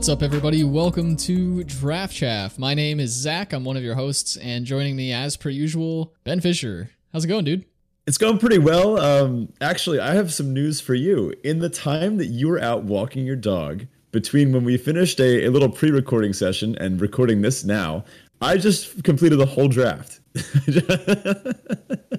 [0.00, 0.64] What's up, everybody?
[0.64, 2.58] Welcome to Draft Chaff.
[2.58, 3.52] My name is Zach.
[3.52, 6.88] I'm one of your hosts, and joining me, as per usual, Ben Fisher.
[7.12, 7.66] How's it going, dude?
[8.06, 8.98] It's going pretty well.
[8.98, 11.34] Um, actually, I have some news for you.
[11.44, 15.44] In the time that you were out walking your dog, between when we finished a,
[15.44, 18.02] a little pre recording session and recording this now,
[18.40, 20.20] I just completed the whole draft.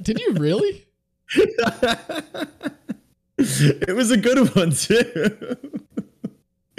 [0.04, 0.86] Did you really?
[3.40, 5.58] it was a good one, too.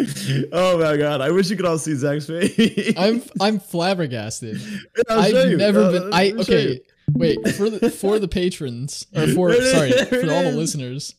[0.52, 1.20] oh my god!
[1.20, 2.94] I wish you could all see Zach's face.
[2.96, 4.60] I'm I'm flabbergasted.
[4.60, 5.56] Yeah, I've you.
[5.56, 6.12] never uh, been.
[6.12, 6.80] I okay.
[7.12, 11.14] Wait for the for the patrons or for sorry for all the listeners.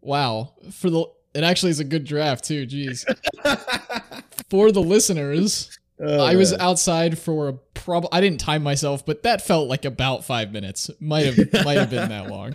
[0.00, 2.66] Wow, for the it actually is a good draft too.
[2.66, 3.04] Jeez.
[4.50, 8.06] for the listeners, oh, I was outside for a prob.
[8.12, 10.90] I didn't time myself, but that felt like about five minutes.
[11.00, 12.54] Might have might have been that long.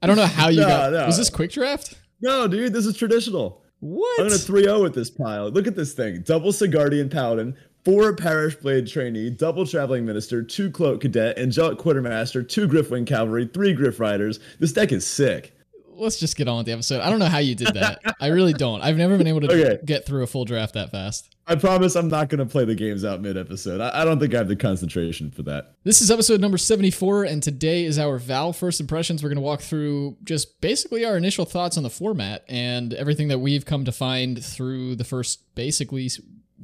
[0.00, 0.92] I don't know how you no, got.
[0.92, 1.06] No.
[1.06, 1.94] Was this quick draft?
[2.20, 3.61] No, dude, this is traditional.
[3.82, 4.20] What?
[4.20, 5.50] I'm gonna 3-0 with this pile.
[5.50, 6.22] Look at this thing.
[6.22, 12.44] Double Sigardian Paladin, four Parish Blade trainee, double Traveling Minister, two Cloaked Cadet, Angelic Quartermaster,
[12.44, 14.38] two Gryffwing Cavalry, three Gryff Riders.
[14.60, 15.52] This deck is sick.
[16.02, 17.00] Let's just get on with the episode.
[17.00, 18.16] I don't know how you did that.
[18.20, 18.82] I really don't.
[18.82, 19.78] I've never been able to okay.
[19.84, 21.32] get through a full draft that fast.
[21.46, 23.80] I promise I'm not going to play the games out mid episode.
[23.80, 25.76] I, I, don't think I have the concentration for that.
[25.84, 29.22] This is episode number 74, and today is our Vow first impressions.
[29.22, 33.28] We're going to walk through just basically our initial thoughts on the format and everything
[33.28, 36.10] that we've come to find through the first basically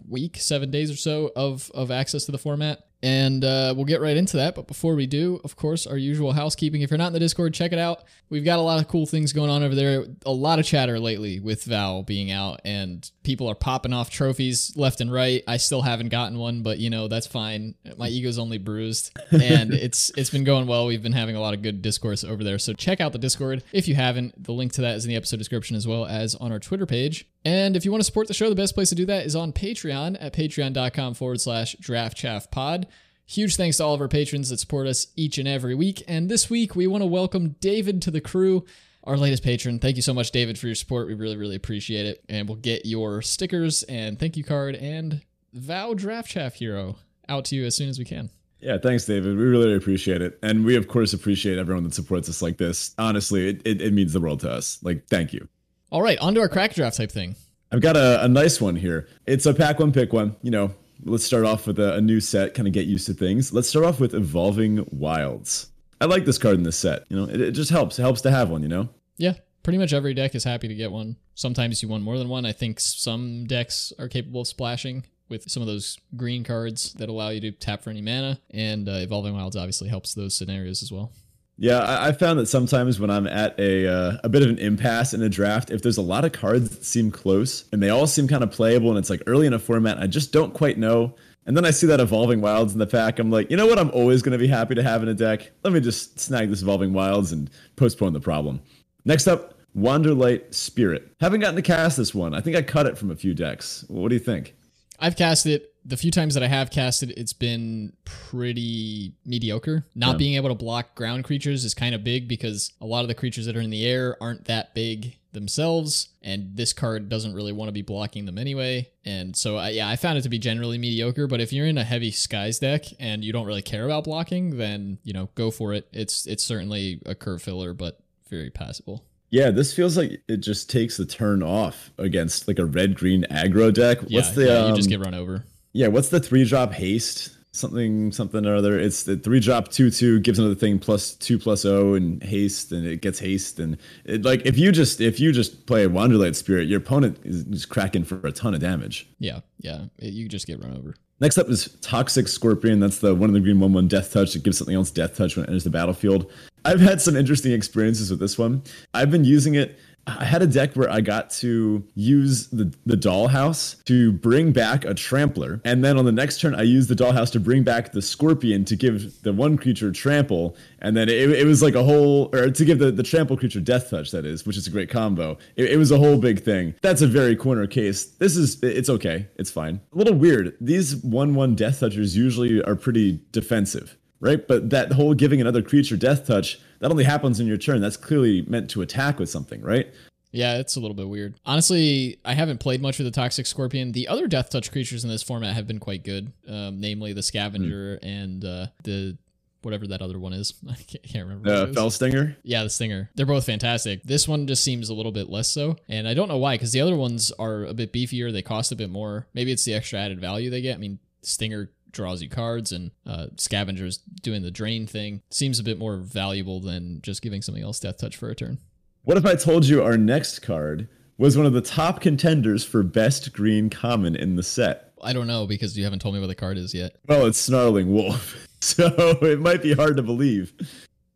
[0.09, 2.88] week, seven days or so of, of access to the format.
[3.03, 4.55] And uh, we'll get right into that.
[4.55, 6.83] But before we do, of course, our usual housekeeping.
[6.83, 8.03] If you're not in the Discord, check it out.
[8.29, 10.05] We've got a lot of cool things going on over there.
[10.27, 14.73] A lot of chatter lately with Vow being out, and people are popping off trophies
[14.77, 15.43] left and right.
[15.47, 17.77] I still haven't gotten one, but you know that's fine.
[17.97, 20.87] My ego's only bruised, and it's it's been going well.
[20.87, 22.59] We've been having a lot of good discourse over there.
[22.59, 24.43] So check out the Discord if you haven't.
[24.43, 26.87] The link to that is in the episode description as well as on our Twitter
[26.87, 27.29] page.
[27.45, 29.37] And if you want to support the show, the best place to do that is
[29.37, 32.88] on Patreon at patreon.com forward slash draft chaff pod.
[33.31, 36.03] Huge thanks to all of our patrons that support us each and every week.
[36.09, 38.65] And this week, we want to welcome David to the crew,
[39.05, 39.79] our latest patron.
[39.81, 41.09] Thank you so much, David, for your support.
[41.09, 42.25] We really, really appreciate it.
[42.31, 45.21] And we'll get your stickers and thank you card and
[45.53, 46.97] Vow Draft Chaff Hero
[47.29, 48.31] out to you as soon as we can.
[48.61, 49.37] Yeah, thanks, David.
[49.37, 50.39] We really appreciate it.
[50.43, 52.95] And we, of course, appreciate everyone that supports us like this.
[52.97, 54.79] Honestly, it, it, it means the world to us.
[54.83, 55.49] Like, thank you.
[55.93, 57.37] All right, on to our crack draft type thing.
[57.71, 59.07] I've got a, a nice one here.
[59.27, 60.35] It's a pack one, pick one.
[60.41, 60.75] You know,
[61.05, 63.53] let's start off with a, a new set, kind of get used to things.
[63.53, 65.71] Let's start off with Evolving Wilds.
[66.01, 67.05] I like this card in this set.
[67.09, 67.99] You know, it, it just helps.
[67.99, 68.89] It helps to have one, you know?
[69.17, 71.17] Yeah, pretty much every deck is happy to get one.
[71.35, 72.47] Sometimes you want more than one.
[72.47, 77.09] I think some decks are capable of splashing with some of those green cards that
[77.09, 80.83] allow you to tap for any mana, and uh, Evolving Wilds obviously helps those scenarios
[80.83, 81.13] as well.
[81.61, 84.59] Yeah, I, I found that sometimes when I'm at a uh, a bit of an
[84.59, 87.91] impasse in a draft, if there's a lot of cards that seem close and they
[87.91, 90.55] all seem kind of playable, and it's like early in a format, I just don't
[90.55, 91.15] quite know.
[91.47, 93.19] And then I see that Evolving Wilds in the pack.
[93.19, 93.79] I'm like, you know what?
[93.79, 95.51] I'm always going to be happy to have in a deck.
[95.65, 98.61] Let me just snag this Evolving Wilds and postpone the problem.
[99.07, 101.11] Next up, Wanderlight Spirit.
[101.21, 102.35] Haven't gotten to cast this one.
[102.35, 103.85] I think I cut it from a few decks.
[103.89, 104.55] What do you think?
[105.01, 109.87] I've cast it the few times that I have casted, it's been pretty mediocre.
[109.95, 110.17] Not yeah.
[110.19, 113.15] being able to block ground creatures is kind of big because a lot of the
[113.15, 117.53] creatures that are in the air aren't that big themselves, and this card doesn't really
[117.53, 118.91] want to be blocking them anyway.
[119.07, 121.27] And so, I, yeah, I found it to be generally mediocre.
[121.27, 124.59] But if you're in a heavy skies deck and you don't really care about blocking,
[124.59, 125.89] then you know, go for it.
[125.93, 129.05] It's it's certainly a curve filler, but very passable.
[129.31, 133.25] Yeah, this feels like it just takes the turn off against like a red green
[133.31, 133.99] aggro deck.
[134.07, 135.45] Yeah, What's the yeah, um, you just um, get run over.
[135.79, 137.37] Yeah, what's the three drop haste?
[137.53, 138.81] Something something or other.
[138.81, 142.73] It's the three drop two two gives another thing plus two plus O and haste
[142.73, 145.89] and it gets haste and it, like if you just if you just play a
[145.89, 149.09] Wanderlight Spirit, your opponent is just cracking for a ton of damage.
[149.21, 150.97] Yeah, yeah, it, you just get run over.
[151.21, 152.81] Next up is Toxic Scorpion.
[152.81, 155.17] That's the one of the green one one death touch It gives something else death
[155.17, 156.29] touch when it enters the battlefield.
[156.65, 158.65] I've had some interesting experiences with this one.
[158.95, 159.79] I've been using it
[160.19, 164.85] I had a deck where I got to use the, the dollhouse to bring back
[164.85, 165.61] a trampler.
[165.65, 168.65] And then on the next turn, I used the dollhouse to bring back the scorpion
[168.67, 170.57] to give the one creature trample.
[170.81, 173.61] And then it, it was like a whole, or to give the, the trample creature
[173.61, 175.37] death touch, that is, which is a great combo.
[175.57, 176.75] It, it was a whole big thing.
[176.81, 178.05] That's a very corner case.
[178.05, 179.29] This is, it's okay.
[179.37, 179.81] It's fine.
[179.93, 180.57] A little weird.
[180.61, 184.47] These 1 1 death touchers usually are pretty defensive right?
[184.47, 187.81] But that whole giving another creature death touch that only happens in your turn.
[187.81, 189.93] That's clearly meant to attack with something, right?
[190.31, 191.35] Yeah, it's a little bit weird.
[191.47, 193.93] Honestly, I haven't played much with the Toxic Scorpion.
[193.93, 197.23] The other Death Touch creatures in this format have been quite good, um, namely the
[197.23, 198.07] Scavenger mm.
[198.07, 199.17] and uh, the
[199.63, 200.55] whatever that other one is.
[200.71, 201.49] I can't, can't remember.
[201.49, 201.77] Uh, it is.
[201.77, 202.37] Fell Stinger.
[202.43, 203.11] Yeah, the Stinger.
[203.15, 204.03] They're both fantastic.
[204.03, 205.77] This one just seems a little bit less so.
[205.89, 208.33] And I don't know why, because the other ones are a bit beefier.
[208.33, 209.27] They cost a bit more.
[209.35, 210.75] Maybe it's the extra added value they get.
[210.75, 215.65] I mean, Stinger draws you cards and uh, Scavengers doing the drain thing seems a
[215.65, 218.59] bit more valuable than just giving something else Death Touch for a turn.
[219.03, 222.83] What if I told you our next card was one of the top contenders for
[222.83, 224.93] best green common in the set?
[225.03, 226.97] I don't know because you haven't told me what the card is yet.
[227.07, 228.87] Well, it's Snarling Wolf, so
[229.23, 230.53] it might be hard to believe.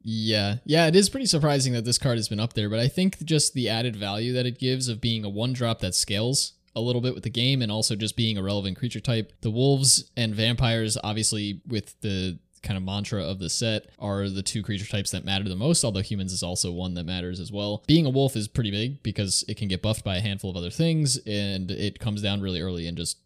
[0.05, 2.89] Yeah, yeah, it is pretty surprising that this card has been up there, but I
[2.89, 6.55] think just the added value that it gives of being a one drop that scales
[6.75, 9.33] a little bit with the game and also just being a relevant creature type.
[9.41, 14.43] The wolves and vampires, obviously, with the kind of mantra of the set are the
[14.43, 17.51] two creature types that matter the most, although humans is also one that matters as
[17.51, 17.83] well.
[17.87, 20.57] Being a wolf is pretty big because it can get buffed by a handful of
[20.57, 23.19] other things and it comes down really early and just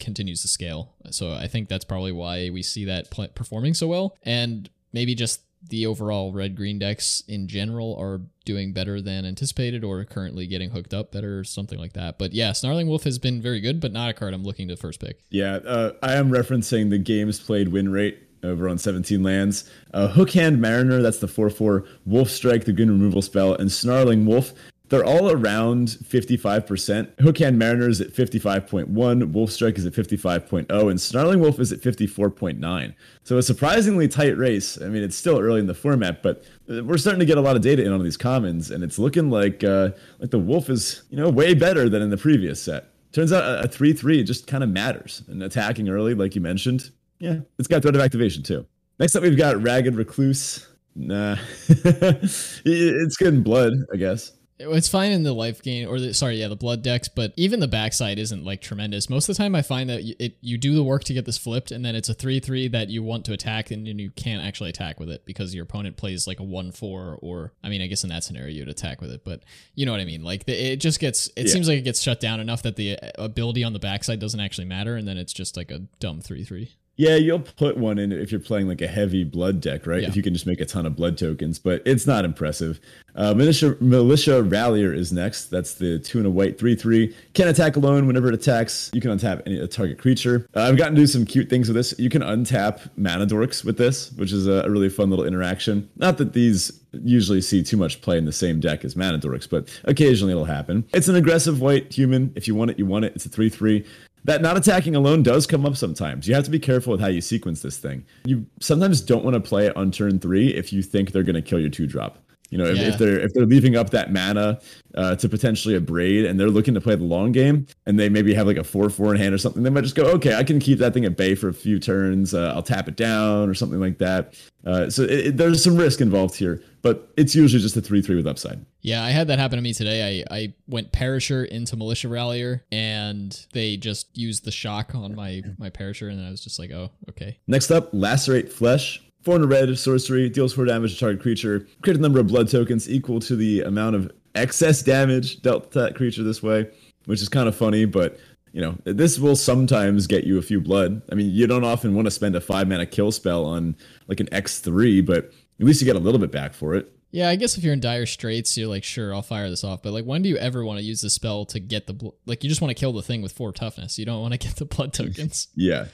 [0.00, 0.94] continues to scale.
[1.10, 4.16] So I think that's probably why we see that performing so well.
[4.22, 9.84] And maybe just the overall red green decks in general are doing better than anticipated
[9.84, 12.18] or currently getting hooked up better or something like that.
[12.18, 14.76] But yeah, Snarling Wolf has been very good, but not a card I'm looking to
[14.76, 15.20] first pick.
[15.30, 19.68] Yeah, uh, I am referencing the games played win rate over on 17 lands.
[19.92, 21.84] Uh, Hook Hand Mariner, that's the 4 4.
[22.06, 24.52] Wolf Strike, the green removal spell, and Snarling Wolf.
[24.88, 27.20] They're all around 55%.
[27.20, 31.72] Hook Hand Mariner is at 55.1, Wolf Strike is at 55.0, and Snarling Wolf is
[31.72, 32.94] at 54.9.
[33.24, 34.80] So a surprisingly tight race.
[34.80, 37.56] I mean, it's still early in the format, but we're starting to get a lot
[37.56, 39.90] of data in on these commons, and it's looking like uh,
[40.20, 42.86] like the Wolf is, you know, way better than in the previous set.
[43.12, 45.22] Turns out a 3 3 just kind of matters.
[45.28, 48.66] And attacking early, like you mentioned, yeah, it's got threat of activation too.
[48.98, 50.66] Next up, we've got Ragged Recluse.
[50.94, 51.36] Nah,
[51.68, 54.32] it's good in blood, I guess.
[54.60, 57.60] It's fine in the life gain, or the, sorry, yeah, the blood decks, but even
[57.60, 59.08] the backside isn't like tremendous.
[59.08, 61.38] Most of the time, I find that it you do the work to get this
[61.38, 64.10] flipped, and then it's a three three that you want to attack, and then you
[64.10, 67.68] can't actually attack with it because your opponent plays like a one four, or I
[67.68, 69.44] mean, I guess in that scenario you'd attack with it, but
[69.76, 70.24] you know what I mean.
[70.24, 71.52] Like the, it just gets, it yeah.
[71.52, 74.40] seems like it gets shut down enough that the uh, ability on the backside doesn't
[74.40, 76.77] actually matter, and then it's just like a dumb three three.
[76.98, 80.02] Yeah, you'll put one in if you're playing like a heavy blood deck, right?
[80.02, 80.08] Yeah.
[80.08, 82.80] If you can just make a ton of blood tokens, but it's not impressive.
[83.14, 85.46] Uh, Militia, Militia Rallier is next.
[85.46, 87.14] That's the two and a white three three.
[87.34, 88.08] Can attack alone.
[88.08, 90.48] Whenever it attacks, you can untap any a target creature.
[90.56, 91.94] Uh, I've gotten to do some cute things with this.
[92.00, 95.88] You can untap mana dorks with this, which is a, a really fun little interaction.
[95.96, 99.48] Not that these usually see too much play in the same deck as mana dorks,
[99.48, 100.84] but occasionally it'll happen.
[100.92, 102.32] It's an aggressive white human.
[102.34, 103.14] If you want it, you want it.
[103.14, 103.84] It's a three three
[104.24, 106.28] that not attacking alone does come up sometimes.
[106.28, 108.04] You have to be careful with how you sequence this thing.
[108.24, 111.34] You sometimes don't want to play it on turn three if you think they're going
[111.34, 112.18] to kill your two drop.
[112.50, 112.88] You know, if, yeah.
[112.88, 114.58] if, they're if they're leaving up that mana
[114.94, 118.08] uh, to potentially a braid and they're looking to play the long game and they
[118.08, 120.34] maybe have like a four four in hand or something, they might just go, okay,
[120.34, 122.32] I can keep that thing at bay for a few turns.
[122.32, 124.34] Uh, I'll tap it down or something like that.
[124.64, 128.00] Uh, so it, it, there's some risk involved here, but it's usually just a three
[128.00, 128.64] three with upside.
[128.80, 130.24] Yeah, I had that happen to me today.
[130.30, 135.42] I I went Perisher into Militia Rallier and they just used the shock on my
[135.58, 137.38] my Perisher and I was just like, oh, okay.
[137.46, 139.02] Next up, Lacerate Flesh.
[139.22, 141.66] Four in a red sorcery deals four damage to target creature.
[141.82, 145.80] Create a number of blood tokens equal to the amount of excess damage dealt to
[145.80, 146.70] that creature this way,
[147.06, 148.18] which is kind of funny, but
[148.52, 151.02] you know, this will sometimes get you a few blood.
[151.12, 154.20] I mean, you don't often want to spend a five mana kill spell on like
[154.20, 155.26] an X3, but
[155.60, 156.90] at least you get a little bit back for it.
[157.10, 159.82] Yeah, I guess if you're in dire straits, you're like, sure, I'll fire this off.
[159.82, 162.08] But like, when do you ever want to use the spell to get the bl-
[162.26, 162.42] like?
[162.44, 163.98] You just want to kill the thing with four toughness.
[163.98, 165.48] You don't want to get the blood tokens.
[165.54, 165.86] yeah,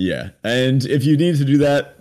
[0.00, 1.96] yeah, and if you need to do that,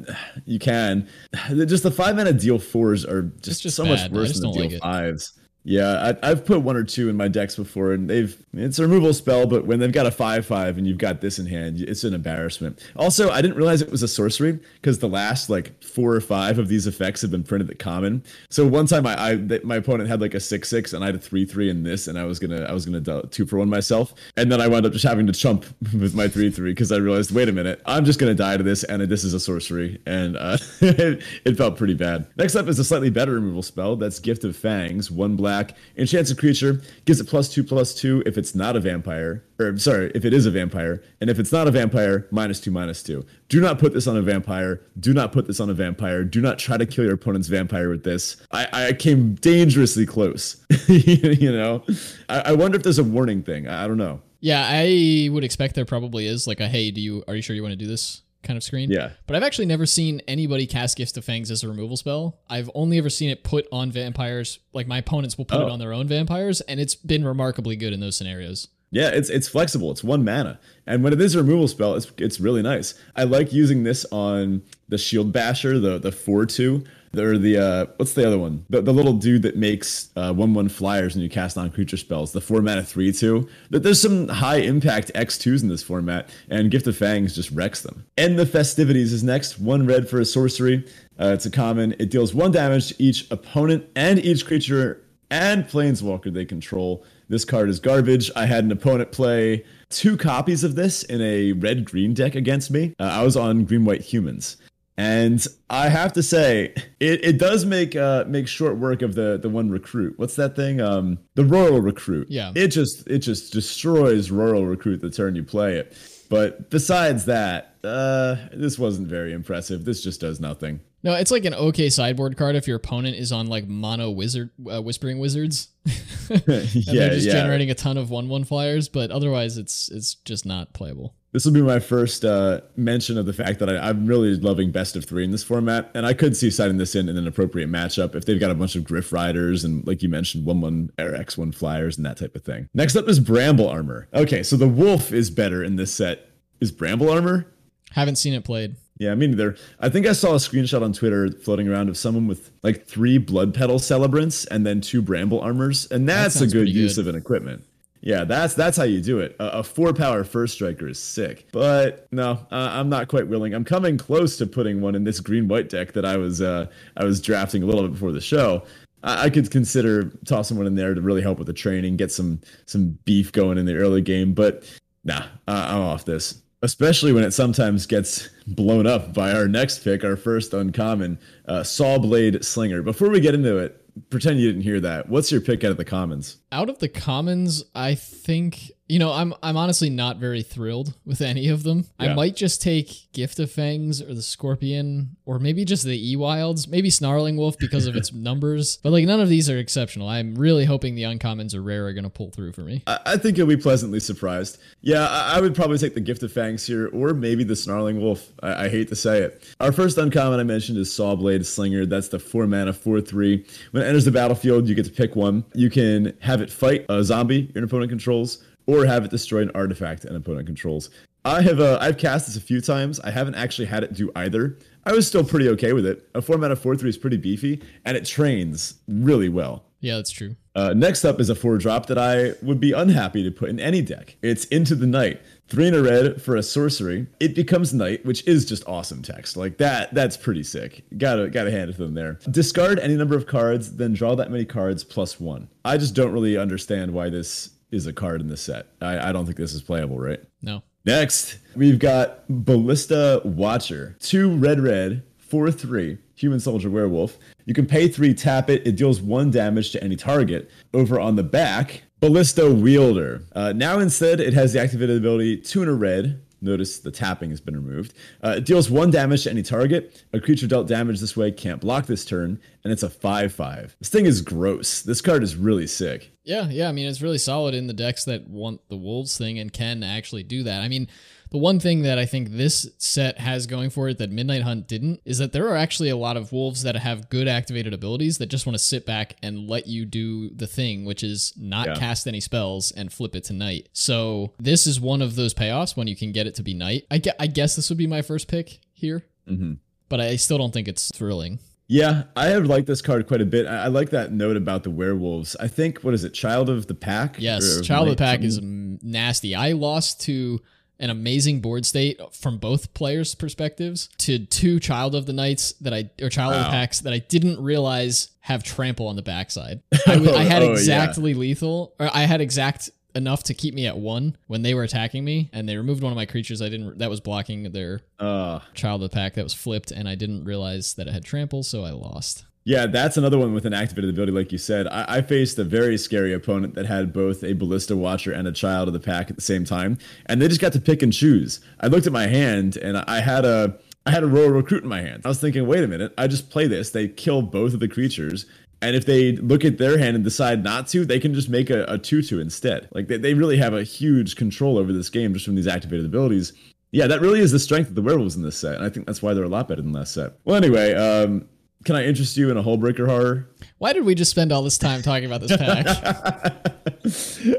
[0.45, 1.05] you can.
[1.49, 3.89] Just the five mana deal fours are just, just so bad.
[3.89, 5.33] much worse than the deal like fives.
[5.65, 8.83] Yeah, I, have put one or two in my decks before, and they've it's a
[8.83, 11.81] removal spell, but when they've got a five five and you've got this in hand,
[11.81, 12.81] it's an embarrassment.
[12.95, 16.59] Also, I didn't realize it was a sorcery because the last like four or five
[16.59, 18.23] of these effects have been printed at common.
[18.49, 21.15] So one time, I, I my opponent had like a six six, and I had
[21.15, 23.69] a three three in this, and I was gonna I was gonna two for one
[23.69, 26.93] myself, and then I wound up just having to chump with my three three because
[26.93, 29.39] I realized, wait a minute, I'm just gonna die to this, and this is a
[29.41, 32.27] sorcery, and uh, it, it felt pretty bad.
[32.37, 33.97] Next up is a slightly better removal spell.
[33.97, 35.75] That's Gift of Fangs, one black black.
[35.97, 39.43] Enchants a creature, gives it plus two plus two if it's not a vampire.
[39.59, 41.01] Or sorry, if it is a vampire.
[41.19, 43.25] And if it's not a vampire, minus two, minus two.
[43.49, 44.81] Do not put this on a vampire.
[44.99, 46.23] Do not put this on a vampire.
[46.23, 48.37] Do not try to kill your opponent's vampire with this.
[48.51, 50.63] I, I came dangerously close.
[50.87, 51.83] you know?
[52.29, 53.67] I, I wonder if there's a warning thing.
[53.67, 54.21] I, I don't know.
[54.41, 57.55] Yeah, I would expect there probably is like a hey, do you are you sure
[57.55, 58.21] you want to do this?
[58.43, 58.89] Kind of screen.
[58.89, 59.11] Yeah.
[59.27, 62.39] But I've actually never seen anybody cast Gifts of Fangs as a removal spell.
[62.49, 64.59] I've only ever seen it put on vampires.
[64.73, 65.67] Like my opponents will put oh.
[65.67, 68.67] it on their own vampires, and it's been remarkably good in those scenarios.
[68.91, 69.91] Yeah, it's it's flexible.
[69.91, 72.95] It's one mana, and when it is a removal spell, it's it's really nice.
[73.15, 76.83] I like using this on the Shield Basher, the the four two,
[77.15, 78.65] or the uh, what's the other one?
[78.69, 81.97] The, the little dude that makes uh, one one flyers and you cast on creature
[81.97, 82.31] spells.
[82.31, 83.49] The four mana three two.
[83.69, 87.81] There's some high impact X twos in this format, and Gift of Fangs just wrecks
[87.81, 88.05] them.
[88.17, 89.59] End the festivities is next.
[89.59, 90.85] One red for a sorcery.
[91.19, 91.95] Uh, it's a common.
[91.99, 97.03] It deals one damage to each opponent and each creature and planeswalker they control.
[97.27, 98.31] This card is garbage.
[98.35, 102.71] I had an opponent play two copies of this in a red green deck against
[102.71, 102.95] me.
[102.99, 104.57] Uh, I was on green white humans.
[104.99, 109.39] And I have to say, it, it does make uh, make short work of the
[109.41, 110.19] the one recruit.
[110.19, 110.81] What's that thing?
[110.81, 112.27] Um, the rural recruit.
[112.29, 112.51] Yeah.
[112.53, 115.95] It just it just destroys rural recruit the turn you play it.
[116.27, 119.85] But besides that, uh, this wasn't very impressive.
[119.85, 120.81] This just does nothing.
[121.01, 124.49] No, it's like an okay sideboard card if your opponent is on like mono wizard,
[124.69, 125.69] uh, whispering wizards.
[126.29, 126.43] and
[126.75, 127.31] yeah, they're just yeah.
[127.31, 131.15] generating a ton of one one flyers, but otherwise it's it's just not playable.
[131.31, 134.71] This will be my first uh, mention of the fact that I, I'm really loving
[134.71, 137.27] best of three in this format, and I could see signing this in, in an
[137.27, 140.61] appropriate matchup if they've got a bunch of Gryff Riders and, like you mentioned, one
[140.61, 142.67] one Air X one Flyers and that type of thing.
[142.73, 144.07] Next up is Bramble Armor.
[144.13, 146.29] Okay, so the Wolf is better in this set.
[146.59, 147.53] Is Bramble Armor?
[147.91, 148.75] Haven't seen it played.
[148.97, 149.55] Yeah, me neither.
[149.79, 153.17] I think I saw a screenshot on Twitter floating around of someone with like three
[153.17, 157.07] Blood Petal Celebrants and then two Bramble Armors, and that's a sounds good use of
[157.07, 157.63] an equipment.
[158.01, 159.35] Yeah, that's that's how you do it.
[159.39, 163.53] A, a four power first striker is sick, but no, uh, I'm not quite willing.
[163.53, 166.67] I'm coming close to putting one in this green white deck that I was uh,
[166.95, 168.63] I was drafting a little bit before the show.
[169.03, 172.11] I, I could consider tossing one in there to really help with the training, get
[172.11, 174.63] some some beef going in the early game, but
[175.03, 176.41] nah, uh, I'm off this.
[176.61, 181.63] Especially when it sometimes gets blown up by our next pick, our first uncommon, uh,
[181.63, 182.81] Saw Blade Slinger.
[182.81, 185.09] Before we get into it, pretend you didn't hear that.
[185.09, 186.39] What's your pick out of the commons?
[186.51, 191.21] Out of the commons, I think you know I'm I'm honestly not very thrilled with
[191.21, 191.85] any of them.
[191.99, 196.15] I might just take Gift of Fangs or the Scorpion or maybe just the E
[196.15, 198.79] Wilds, maybe Snarling Wolf because of its numbers.
[198.83, 200.09] But like none of these are exceptional.
[200.09, 202.83] I'm really hoping the uncommons or rare are gonna pull through for me.
[202.87, 204.59] I, I think you'll be pleasantly surprised.
[204.81, 208.01] Yeah, I, I would probably take the Gift of Fangs here, or maybe the Snarling
[208.01, 208.31] Wolf.
[208.41, 209.43] I, I hate to say it.
[209.59, 211.85] Our first uncommon I mentioned is Saw Blade Slinger.
[211.85, 213.45] That's the four mana, four three.
[213.71, 215.45] When it enters the battlefield, you get to pick one.
[215.53, 219.51] You can have it fight a zombie your opponent controls, or have it destroy an
[219.55, 220.91] artifact an opponent controls.
[221.25, 222.99] I have uh, I've cast this a few times.
[222.99, 224.57] I haven't actually had it do either.
[224.85, 226.07] I was still pretty okay with it.
[226.13, 229.63] A four mana four three is pretty beefy, and it trains really well.
[229.81, 230.35] Yeah, that's true.
[230.55, 233.59] Uh, next up is a four drop that I would be unhappy to put in
[233.59, 234.17] any deck.
[234.21, 235.21] It's Into the Night.
[235.47, 237.07] Three in a red for a sorcery.
[237.19, 239.35] It becomes night, which is just awesome text.
[239.37, 240.83] Like that, that's pretty sick.
[240.97, 242.19] Gotta gotta hand it to them there.
[242.29, 245.49] Discard any number of cards, then draw that many cards plus one.
[245.65, 248.67] I just don't really understand why this is a card in the set.
[248.81, 250.19] I, I don't think this is playable, right?
[250.41, 250.63] No.
[250.85, 253.97] Next, we've got Ballista Watcher.
[253.99, 255.97] Two red, red, four, three.
[256.15, 257.17] Human Soldier Werewolf.
[257.45, 258.67] You can pay three, tap it.
[258.67, 260.49] It deals one damage to any target.
[260.73, 263.23] Over on the back, Ballista Wielder.
[263.33, 266.21] Uh, now instead, it has the activated ability two in a red.
[266.41, 267.93] Notice the tapping has been removed.
[268.23, 270.03] Uh, it deals one damage to any target.
[270.13, 273.75] A creature dealt damage this way can't block this turn, and it's a 5 5.
[273.79, 274.81] This thing is gross.
[274.81, 276.11] This card is really sick.
[276.23, 276.69] Yeah, yeah.
[276.69, 279.83] I mean, it's really solid in the decks that want the wolves thing and can
[279.83, 280.61] actually do that.
[280.61, 280.87] I mean,
[281.31, 284.67] the one thing that I think this set has going for it that Midnight Hunt
[284.67, 288.17] didn't is that there are actually a lot of wolves that have good activated abilities
[288.17, 291.67] that just want to sit back and let you do the thing, which is not
[291.67, 291.75] Yeah.
[291.75, 293.69] cast any spells and flip it to night.
[293.73, 296.85] So this is one of those payoffs when you can get it to be night.
[296.89, 299.53] I, gue- I guess this would be my first pick here, hmm
[299.87, 301.39] but I still don't think it's thrilling.
[301.67, 303.45] Yeah, I have liked this card quite a bit.
[303.47, 305.35] I, I like that note about the werewolves.
[305.39, 307.15] I think what is it, Child of the Pack?
[307.19, 308.79] Yes, Child of the Pack is something?
[308.81, 309.33] mm, nasty.
[309.35, 310.39] I lost to
[310.79, 315.73] an amazing board state from both players' perspectives to two Child of the Knights that
[315.73, 319.61] I or Child of the Packs that I didn't realize have trample on the backside.
[319.87, 320.51] I had Oh, yeah.
[320.51, 324.63] exactly lethal, or I had exact enough to keep me at one when they were
[324.63, 326.41] attacking me, and they removed one of my creatures.
[326.41, 329.87] I didn't that was blocking their Uh, Child of the Pack that was flipped, and
[329.87, 332.25] I didn't realize that it had trample, so I lost.
[332.45, 334.67] Yeah, that's another one with an activated ability, like you said.
[334.67, 338.31] I, I faced a very scary opponent that had both a Ballista Watcher and a
[338.31, 340.91] Child of the Pack at the same time, and they just got to pick and
[340.91, 341.41] choose.
[341.59, 344.69] I looked at my hand, and I had a I had a Rural Recruit in
[344.69, 345.01] my hand.
[345.05, 346.69] I was thinking, wait a minute, I just play this.
[346.69, 348.25] They kill both of the creatures.
[348.61, 351.49] And if they look at their hand and decide not to, they can just make
[351.49, 352.67] a, a 2 2 instead.
[352.71, 355.85] Like, they, they really have a huge control over this game just from these activated
[355.85, 356.33] abilities.
[356.71, 358.55] Yeah, that really is the strength of the werewolves in this set.
[358.55, 360.13] And I think that's why they're a lot better than last set.
[360.25, 361.27] Well, anyway, um,
[361.65, 363.29] can I interest you in a Hullbreaker horror?
[363.57, 366.45] Why did we just spend all this time talking about this pack?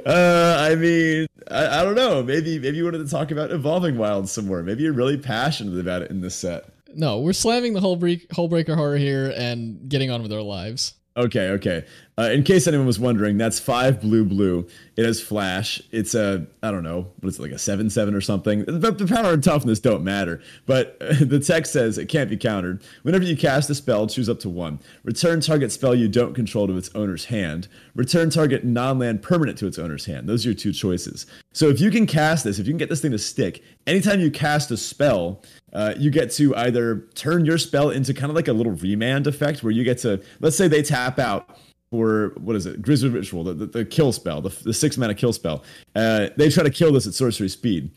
[0.07, 2.23] Uh, I mean, I, I don't know.
[2.23, 4.62] Maybe maybe you wanted to talk about Evolving Wilds some more.
[4.62, 6.67] Maybe you're really passionate about it in this set.
[6.95, 10.95] No, we're slamming the whole break, Hullbreaker horror here and getting on with our lives.
[11.21, 11.85] Okay, okay.
[12.19, 14.67] Uh, in case anyone was wondering, that's five blue blue.
[14.97, 15.83] It has flash.
[15.91, 18.65] It's a I don't know what is it like a seven seven or something.
[18.65, 22.39] The, the power and toughness don't matter, but uh, the text says it can't be
[22.39, 22.83] countered.
[23.03, 24.79] Whenever you cast a spell, choose up to one.
[25.05, 27.69] Return target spell you don't control to its owner's hand.
[27.95, 30.27] Return target non-land permanent to its owner's hand.
[30.27, 31.27] Those are your two choices.
[31.53, 34.21] So if you can cast this, if you can get this thing to stick, anytime
[34.21, 38.37] you cast a spell, uh, you get to either turn your spell into kind of
[38.37, 41.59] like a little remand effect where you get to let's say they tap out
[41.91, 42.83] for what is it?
[42.83, 45.65] Grisly Ritual the, the, the kill spell the, the six mana kill spell.
[45.95, 47.91] Uh, they try to kill this at sorcery speed.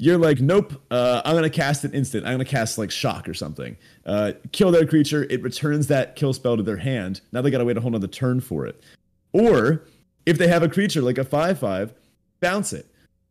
[0.00, 2.26] You're like nope uh, i'm gonna cast an instant.
[2.26, 3.76] I'm gonna cast like shock or something.
[4.06, 5.24] Uh, kill their creature.
[5.30, 7.20] It returns that kill spell to their hand.
[7.32, 8.82] Now they gotta wait a whole nother turn for it.
[9.32, 9.84] Or
[10.26, 11.92] if they have a creature like a 5-5
[12.40, 12.86] bounce it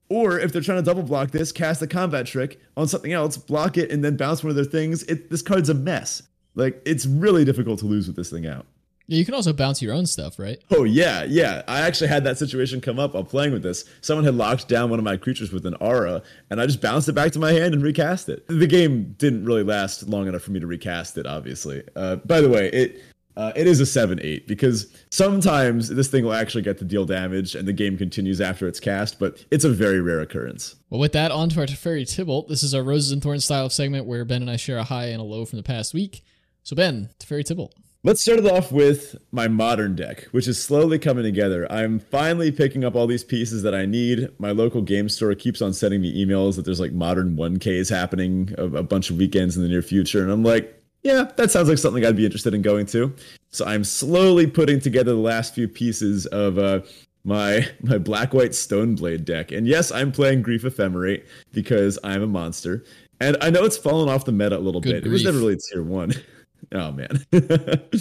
[0.10, 3.38] or if they're trying to double block this, cast a combat trick on something else,
[3.38, 5.04] block it, and then bounce one of their things.
[5.04, 6.24] It, this card's a mess.
[6.56, 8.66] Like it's really difficult to lose with this thing out.
[9.10, 10.62] Yeah, you can also bounce your own stuff, right?
[10.70, 11.62] Oh yeah, yeah.
[11.68, 13.86] I actually had that situation come up while playing with this.
[14.02, 17.08] Someone had locked down one of my creatures with an aura, and I just bounced
[17.08, 18.46] it back to my hand and recast it.
[18.48, 21.84] The game didn't really last long enough for me to recast it, obviously.
[21.96, 23.02] Uh, by the way, it
[23.38, 27.06] uh, it is a 7 8 because sometimes this thing will actually get to deal
[27.06, 30.76] damage and the game continues after it's cast, but it's a very rare occurrence.
[30.90, 32.48] Well, with that, on to our Teferi Tibalt.
[32.48, 34.84] This is our Roses and Thorns style of segment where Ben and I share a
[34.84, 36.24] high and a low from the past week.
[36.64, 37.74] So, Ben, Teferi Tibalt.
[38.04, 41.72] Let's start it off with my modern deck, which is slowly coming together.
[41.72, 44.30] I'm finally picking up all these pieces that I need.
[44.40, 48.54] My local game store keeps on sending me emails that there's like modern 1Ks happening
[48.58, 50.24] a, a bunch of weekends in the near future.
[50.24, 50.74] And I'm like,
[51.04, 53.14] yeah, that sounds like something I'd be interested in going to.
[53.50, 56.82] So I'm slowly putting together the last few pieces of uh,
[57.24, 59.52] my my black white stoneblade deck.
[59.52, 62.84] And yes, I'm playing Grief Ephemerate because I'm a monster.
[63.20, 65.04] And I know it's fallen off the meta a little Good bit.
[65.04, 65.10] grief.
[65.10, 66.14] It was never really tier one.
[66.74, 67.26] oh man.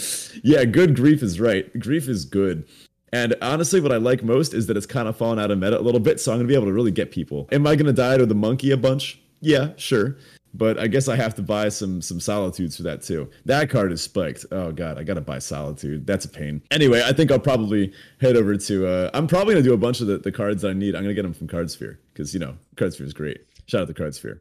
[0.43, 1.79] yeah, good grief is right.
[1.79, 2.67] Grief is good.
[3.13, 5.79] And honestly, what I like most is that it's kind of fallen out of meta
[5.79, 7.49] a little bit, so I'm gonna be able to really get people.
[7.53, 9.21] Am I gonna die to the monkey a bunch?
[9.41, 10.17] Yeah, sure
[10.57, 13.31] but I guess I have to buy some some solitudes for that too.
[13.45, 14.47] That card is spiked.
[14.51, 16.07] Oh god, I gotta buy solitude.
[16.07, 16.63] That's a pain.
[16.71, 18.87] Anyway, I think I'll probably head over to.
[18.87, 20.95] Uh, I'm probably gonna do a bunch of the, the cards that I need.
[20.95, 23.41] I'm gonna get them from Cardsphere because you know Cardsphere is great.
[23.67, 24.41] Shout out to Cardsphere.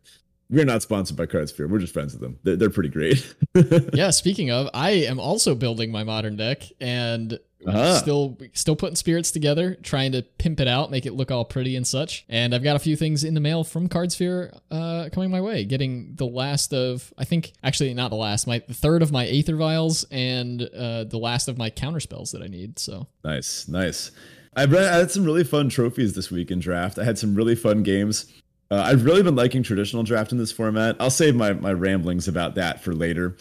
[0.49, 1.67] We're not sponsored by Cardsphere.
[1.69, 2.37] We're just friends with them.
[2.43, 3.35] They're, they're pretty great.
[3.93, 7.97] yeah, speaking of, I am also building my modern deck and Uh-huh.
[7.97, 11.75] still still putting spirits together, trying to pimp it out, make it look all pretty
[11.75, 12.23] and such.
[12.29, 15.65] And I've got a few things in the mail from Cardsphere uh, coming my way.
[15.65, 19.25] Getting the last of, I think, actually not the last, my the third of my
[19.25, 22.77] Aether Vials and uh, the last of my counter spells that I need.
[22.77, 24.11] So Nice, nice.
[24.55, 26.99] I had some really fun trophies this week in draft.
[26.99, 28.31] I had some really fun games.
[28.71, 30.95] Uh, I've really been liking traditional draft in this format.
[30.99, 33.37] I'll save my my ramblings about that for later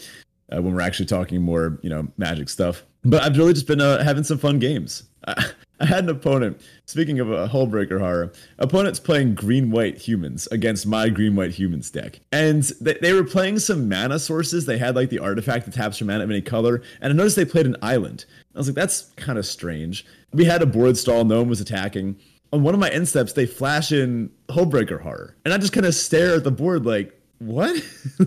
[0.53, 2.83] uh, when we're actually talking more, you know, magic stuff.
[3.03, 5.03] But I've really just been uh, having some fun games.
[5.27, 5.45] I,
[5.79, 6.61] I had an opponent.
[6.85, 11.51] Speaking of a hull breaker horror, opponents playing green white humans against my green white
[11.51, 14.65] humans deck, and they, they were playing some mana sources.
[14.65, 17.35] They had like the artifact that taps for mana of any color, and I noticed
[17.35, 18.25] they played an island.
[18.53, 20.05] I was like, that's kind of strange.
[20.31, 21.25] We had a board stall.
[21.25, 22.15] No one was attacking.
[22.55, 25.85] On one of my end steps, they flash in Hullbreaker Horror, and I just kind
[25.85, 27.75] of stare at the board like, what?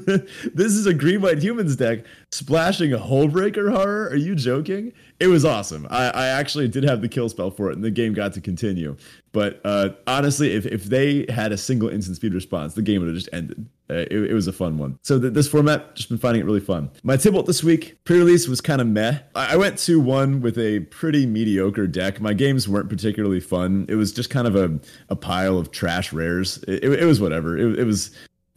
[0.53, 4.09] this is a green white humans deck splashing a Hullbreaker Horror?
[4.09, 4.93] Are you joking?
[5.19, 5.87] It was awesome.
[5.89, 8.43] I, I actually did have the kill spell for it, and the game got to
[8.43, 8.99] continue.
[9.33, 13.09] But uh, honestly, if, if they had a single instant speed response, the game would
[13.09, 13.67] have just ended.
[13.91, 14.99] Uh, it, it was a fun one.
[15.03, 16.91] So th- this format, just been finding it really fun.
[17.03, 19.19] My Tibalt this week, pre-release was kind of meh.
[19.35, 22.21] I, I went to one with a pretty mediocre deck.
[22.21, 23.87] My games weren't particularly fun.
[23.89, 26.63] It was just kind of a, a pile of trash rares.
[26.69, 27.57] It, it, it was whatever.
[27.57, 28.11] It, was.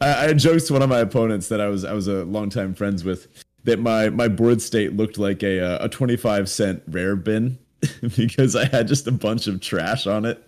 [0.00, 2.74] I, I joked to one of my opponents that I was I was a longtime
[2.74, 3.28] friends with
[3.64, 7.58] that my my board state looked like a uh, a 25 cent rare bin
[8.16, 10.42] because I had just a bunch of trash on it.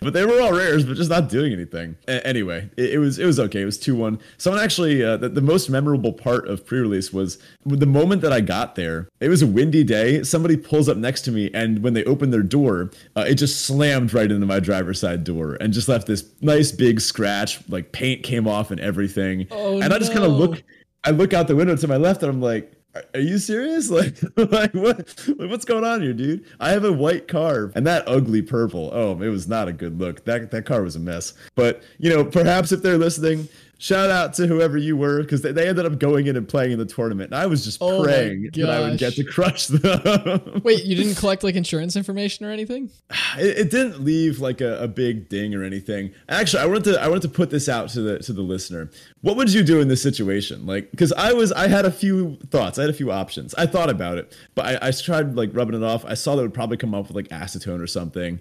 [0.00, 1.96] But they were all rares, but just not doing anything.
[2.08, 3.62] A- anyway, it, it was it was okay.
[3.62, 4.18] It was two one.
[4.38, 8.40] Someone actually uh, the, the most memorable part of pre-release was the moment that I
[8.40, 9.08] got there.
[9.20, 10.22] It was a windy day.
[10.24, 13.64] Somebody pulls up next to me, and when they opened their door, uh, it just
[13.64, 17.60] slammed right into my driver's side door and just left this nice big scratch.
[17.68, 19.46] Like paint came off and everything.
[19.50, 20.62] Oh, and I just kind of look.
[21.04, 22.72] I look out the window to my left, and I'm like.
[22.94, 23.90] "Are- you serious?
[23.90, 25.28] Like, like what?
[25.38, 26.44] Like, what's going on here, dude?
[26.60, 28.90] I have a white car and that ugly purple.
[28.92, 30.24] Oh, it was not a good look.
[30.24, 31.34] That that car was a mess.
[31.54, 33.48] But you know, perhaps if they're listening,
[33.82, 36.70] shout out to whoever you were because they, they ended up going in and playing
[36.70, 37.32] in the tournament.
[37.32, 40.60] And I was just Oh praying that I would get to crush them.
[40.64, 42.90] Wait, you didn't collect like insurance information or anything?
[43.38, 46.14] it, it didn't leave like a, a big ding or anything.
[46.28, 48.88] Actually, I wanted to I wanted to put this out to the to the listener.
[49.22, 50.64] What would you do in this situation?
[50.64, 52.78] Like, because I was I had a few thoughts.
[52.78, 53.52] I had a few options.
[53.54, 56.04] I thought about it, but I, I tried like rubbing it off.
[56.04, 58.38] I saw that it would probably come up with like acetone or something.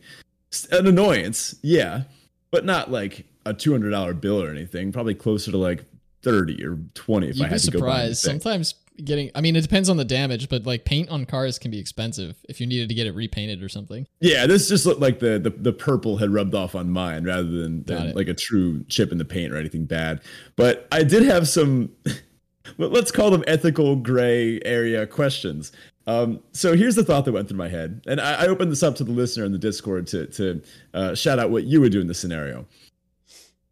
[0.71, 2.03] An annoyance, yeah,
[2.51, 4.91] but not like a two hundred dollar bill or anything.
[4.91, 5.85] Probably closer to like
[6.21, 8.25] thirty or twenty if I You'd be had to go surprised.
[8.27, 8.41] anything.
[8.41, 11.71] Sometimes getting, I mean, it depends on the damage, but like paint on cars can
[11.71, 14.07] be expensive if you needed to get it repainted or something.
[14.19, 17.49] Yeah, this just looked like the, the the purple had rubbed off on mine rather
[17.49, 20.21] than, than like a true chip in the paint or anything bad.
[20.55, 21.91] But I did have some,
[22.77, 25.71] let's call them ethical gray area questions.
[26.07, 28.81] Um, so here's the thought that went through my head, and I, I opened this
[28.81, 30.61] up to the listener in the Discord to to
[30.93, 32.65] uh, shout out what you would do in this scenario.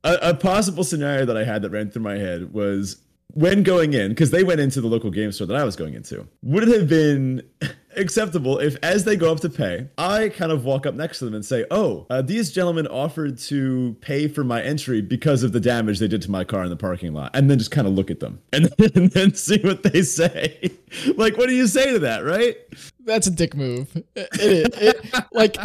[0.04, 3.02] A, a possible scenario that I had that ran through my head was
[3.34, 5.94] when going in, because they went into the local game store that I was going
[5.94, 6.28] into.
[6.42, 7.44] Would it have been
[7.96, 11.26] acceptable if, as they go up to pay, I kind of walk up next to
[11.26, 15.52] them and say, "Oh, uh, these gentlemen offered to pay for my entry because of
[15.52, 17.86] the damage they did to my car in the parking lot," and then just kind
[17.88, 20.72] of look at them and then, and then see what they say.
[21.16, 22.58] like, what do you say to that, right?
[23.06, 23.96] That's a dick move.
[24.16, 25.56] It, it, it- like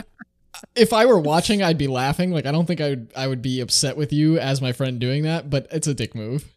[0.74, 2.30] if I were watching, I'd be laughing.
[2.30, 4.98] Like I don't think I would I would be upset with you as my friend
[4.98, 6.50] doing that, but it's a dick move.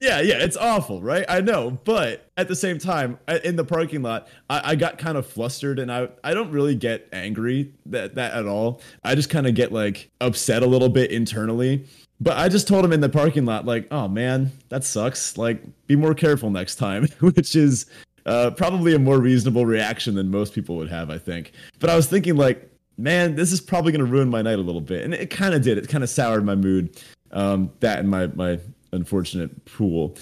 [0.00, 1.24] Yeah, yeah, it's awful, right?
[1.28, 5.16] I know, but at the same time, in the parking lot, I, I got kind
[5.16, 8.82] of flustered, and I I don't really get angry that that at all.
[9.02, 11.86] I just kind of get like upset a little bit internally.
[12.20, 15.38] But I just told him in the parking lot, like, "Oh man, that sucks.
[15.38, 17.86] Like, be more careful next time," which is
[18.26, 21.52] uh, probably a more reasonable reaction than most people would have, I think.
[21.78, 24.62] But I was thinking, like, man, this is probably going to ruin my night a
[24.62, 25.78] little bit, and it kind of did.
[25.78, 27.00] It kind of soured my mood.
[27.32, 28.60] Um, that and my my
[28.92, 30.16] unfortunate pool.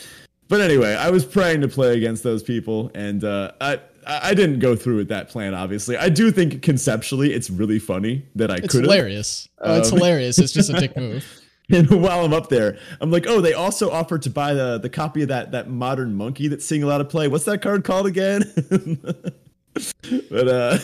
[0.48, 4.58] But anyway, I was praying to play against those people, and uh, I I didn't
[4.58, 5.54] go through with that plan.
[5.54, 8.64] Obviously, I do think conceptually it's really funny that I could.
[8.64, 8.84] It's could.
[8.84, 9.48] hilarious.
[9.60, 10.38] Oh, it's Um, hilarious.
[10.38, 11.24] It's just a dick move.
[11.70, 14.90] And while I'm up there, I'm like, oh, they also offered to buy the the
[14.90, 17.28] copy of that that modern monkey that's seeing a lot of play.
[17.28, 18.42] What's that card called again?
[20.30, 20.78] but uh,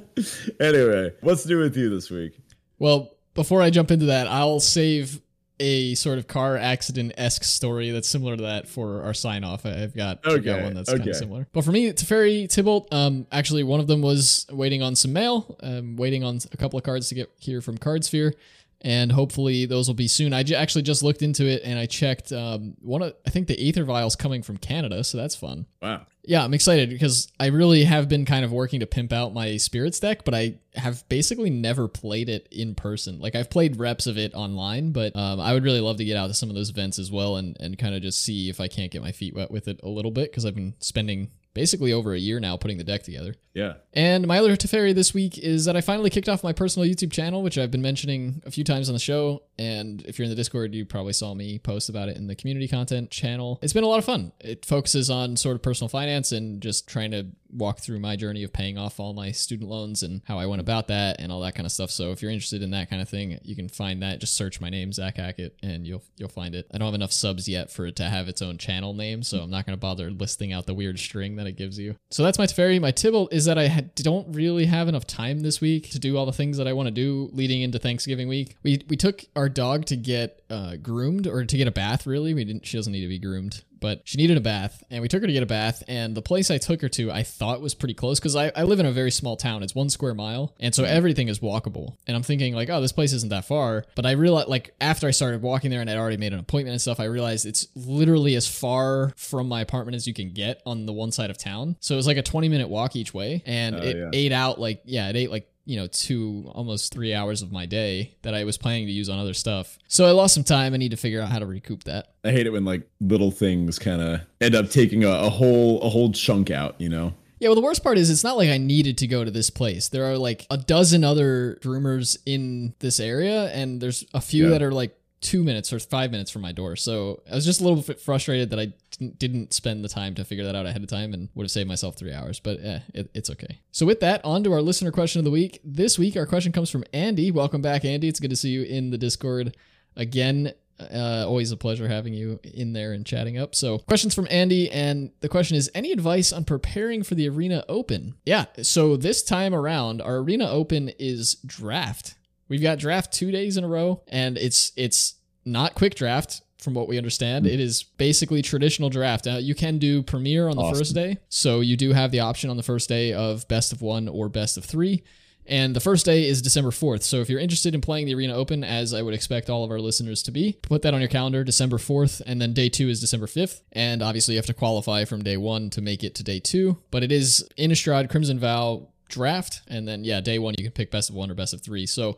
[0.60, 2.38] anyway, what's new with you this week?
[2.78, 5.20] Well, before I jump into that, I'll save
[5.60, 9.64] a sort of car accident esque story that's similar to that for our sign off.
[9.64, 11.46] I've got, I've got one that's kind of similar.
[11.52, 15.56] But for me, Teferi Tibalt, um, actually, one of them was waiting on some mail,
[15.62, 18.32] um, waiting on a couple of cards to get here from Cardsphere.
[18.80, 20.34] And hopefully those will be soon.
[20.34, 23.46] I j- actually just looked into it and I checked um, one of I think
[23.48, 25.64] the Aether vials coming from Canada, so that's fun.
[25.80, 26.04] Wow.
[26.26, 29.56] Yeah, I'm excited because I really have been kind of working to pimp out my
[29.56, 33.20] spirits deck, but I have basically never played it in person.
[33.20, 36.16] Like I've played reps of it online, but um, I would really love to get
[36.16, 38.60] out to some of those events as well and and kind of just see if
[38.60, 41.30] I can't get my feet wet with it a little bit because I've been spending
[41.54, 43.34] basically over a year now putting the deck together.
[43.54, 43.74] Yeah.
[43.92, 47.12] And my other Teferi this week is that I finally kicked off my personal YouTube
[47.12, 49.42] channel, which I've been mentioning a few times on the show.
[49.58, 52.34] And if you're in the Discord, you probably saw me post about it in the
[52.34, 53.58] community content channel.
[53.62, 54.32] It's been a lot of fun.
[54.40, 58.42] It focuses on sort of personal finance and just trying to walk through my journey
[58.42, 61.40] of paying off all my student loans and how I went about that and all
[61.40, 61.90] that kind of stuff.
[61.90, 64.20] So if you're interested in that kind of thing, you can find that.
[64.20, 66.66] Just search my name, Zach Hackett, and you'll you'll find it.
[66.74, 69.38] I don't have enough subs yet for it to have its own channel name, so
[69.38, 71.96] I'm not going to bother listing out the weird string that it gives you.
[72.10, 72.80] So that's my Teferi.
[72.80, 76.16] My Tibalt is that I ha- don't really have enough time this week to do
[76.16, 78.56] all the things that I want to do leading into Thanksgiving week.
[78.62, 82.06] We we took our dog to get uh, groomed or to get a bath.
[82.06, 82.66] Really, we didn't.
[82.66, 85.26] She doesn't need to be groomed but she needed a bath and we took her
[85.26, 87.92] to get a bath and the place i took her to i thought was pretty
[87.92, 90.74] close because I, I live in a very small town it's one square mile and
[90.74, 94.06] so everything is walkable and i'm thinking like oh this place isn't that far but
[94.06, 96.80] i realized like after i started walking there and i'd already made an appointment and
[96.80, 100.86] stuff i realized it's literally as far from my apartment as you can get on
[100.86, 103.42] the one side of town so it was like a 20 minute walk each way
[103.44, 104.10] and Oh, it yeah.
[104.14, 107.64] ate out like yeah it ate like you know, two almost three hours of my
[107.66, 109.78] day that I was planning to use on other stuff.
[109.88, 110.74] So I lost some time.
[110.74, 112.08] I need to figure out how to recoup that.
[112.22, 115.80] I hate it when like little things kind of end up taking a, a whole
[115.82, 117.14] a whole chunk out, you know.
[117.40, 119.50] Yeah, well, the worst part is it's not like I needed to go to this
[119.50, 119.88] place.
[119.88, 124.50] There are like a dozen other groomers in this area, and there's a few Yeah.
[124.50, 126.76] that are like two minutes or five minutes from my door.
[126.76, 128.72] So I was just a little bit frustrated that I
[129.18, 131.68] didn't- spend the time to figure that out ahead of time and would have saved
[131.68, 132.38] myself three hours.
[132.40, 133.58] But eh, it, it's okay.
[133.72, 135.60] So with that, on to our listener question of the week.
[135.64, 137.30] This week, our question comes from Andy.
[137.30, 138.06] Welcome back, Andy.
[138.06, 139.56] It's good to see you in the Discord
[139.96, 140.52] again.
[140.78, 143.54] Uh, always a pleasure having you in there and chatting up.
[143.54, 147.64] So, questions from Andy, and the question is: Any advice on preparing for the Arena
[147.68, 148.14] Open?
[148.26, 148.46] Yeah.
[148.60, 152.16] So this time around, our Arena Open is draft.
[152.48, 156.74] We've got draft two days in a row, and it's it's not quick draft from
[156.74, 157.44] what we understand.
[157.44, 157.52] Hmm.
[157.52, 159.26] It is basically traditional draft.
[159.26, 160.78] Now, you can do premiere on the Awesome.
[160.80, 161.18] first day.
[161.28, 164.28] So you do have the option on the first day of best of one or
[164.28, 165.02] best of three.
[165.46, 167.02] And the first day is December 4th.
[167.02, 169.70] So if you're interested in playing the Arena Open, as I would expect all of
[169.70, 172.22] our listeners to be, put that on your calendar, December 4th.
[172.24, 173.60] And then day two is December 5th.
[173.72, 176.78] And obviously, you have to qualify from day one to make it to day two.
[176.90, 179.62] But it is Innistrad Crimson Vow draft.
[179.68, 181.86] And then, yeah, day one, you can pick best of one or best of three.
[181.86, 182.16] So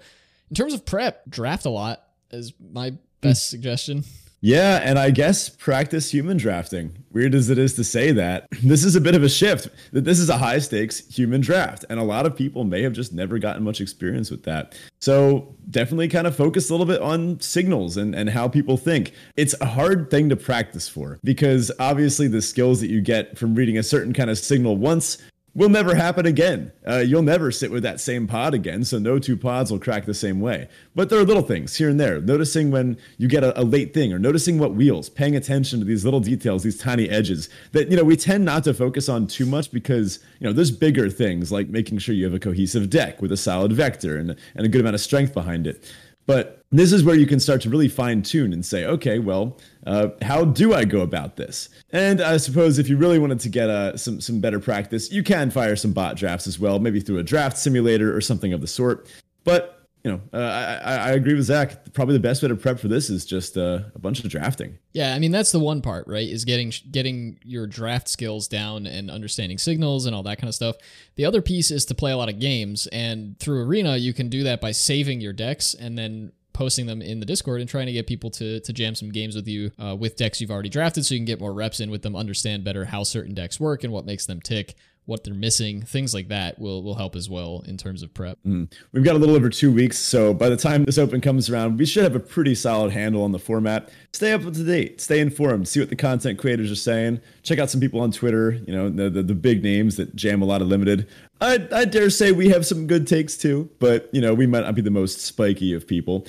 [0.51, 3.57] in terms of prep, draft a lot is my best hmm.
[3.57, 4.05] suggestion.
[4.43, 7.05] Yeah, and I guess practice human drafting.
[7.11, 9.69] Weird as it is to say that, this is a bit of a shift.
[9.93, 12.93] That this is a high stakes human draft, and a lot of people may have
[12.93, 14.79] just never gotten much experience with that.
[15.01, 19.13] So definitely kind of focus a little bit on signals and, and how people think.
[19.37, 23.55] It's a hard thing to practice for because obviously the skills that you get from
[23.55, 25.19] reading a certain kind of signal once
[25.57, 26.71] will never happen again.
[26.87, 30.05] Uh, you'll never sit with that same pod again, so no two pods will crack
[30.05, 30.69] the same way.
[30.95, 32.21] But there are little things here and there.
[32.21, 35.87] Noticing when you get a, a late thing, or noticing what wheels, paying attention to
[35.87, 39.27] these little details, these tiny edges that you know we tend not to focus on
[39.27, 42.91] too much because you know there's bigger things like making sure you have a cohesive
[42.91, 45.83] deck with a solid vector and and a good amount of strength behind it.
[46.27, 49.57] But this is where you can start to really fine tune and say, okay, well,
[49.87, 51.69] uh, how do I go about this?
[51.91, 55.23] And I suppose if you really wanted to get uh, some some better practice, you
[55.23, 58.61] can fire some bot drafts as well, maybe through a draft simulator or something of
[58.61, 59.09] the sort.
[59.45, 59.76] But
[60.07, 61.93] you know, uh, I, I agree with Zach.
[61.93, 64.79] Probably the best way to prep for this is just uh, a bunch of drafting.
[64.93, 66.29] Yeah, I mean that's the one part, right?
[66.29, 70.55] Is getting getting your draft skills down and understanding signals and all that kind of
[70.55, 70.77] stuff.
[71.17, 74.29] The other piece is to play a lot of games, and through Arena you can
[74.29, 77.87] do that by saving your decks and then posting them in the Discord and trying
[77.87, 80.69] to get people to to jam some games with you uh, with decks you've already
[80.69, 83.59] drafted, so you can get more reps in with them, understand better how certain decks
[83.59, 87.17] work and what makes them tick, what they're missing, things like that will will help
[87.17, 88.39] as well in terms of prep.
[88.45, 88.71] Mm.
[88.93, 91.79] We've got a little over two weeks, so by the time this open comes around,
[91.79, 93.89] we should have a pretty solid handle on the format.
[94.13, 97.21] Stay up to date, stay informed, see what the content creators are saying.
[97.47, 100.43] Check out some people on Twitter, you know, the, the, the big names that jam
[100.43, 101.07] a lot of limited.
[101.41, 104.65] I, I dare say we have some good takes too, but you know, we might
[104.65, 106.27] not be the most spiky of people.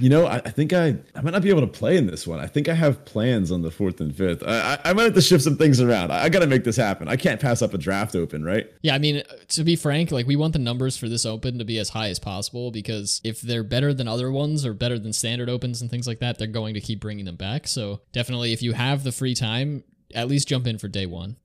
[0.00, 2.26] You know, I, I think I, I might not be able to play in this
[2.26, 2.40] one.
[2.40, 4.42] I think I have plans on the fourth and fifth.
[4.42, 6.10] I, I, I might have to shift some things around.
[6.10, 7.06] I, I got to make this happen.
[7.06, 8.66] I can't pass up a draft open, right?
[8.82, 11.64] Yeah, I mean, to be frank, like we want the numbers for this open to
[11.64, 15.12] be as high as possible because if they're better than other ones or better than
[15.12, 17.68] standard opens and things like that, they're going to keep bringing them back.
[17.68, 21.36] So definitely, if you have the free time, at least jump in for day one.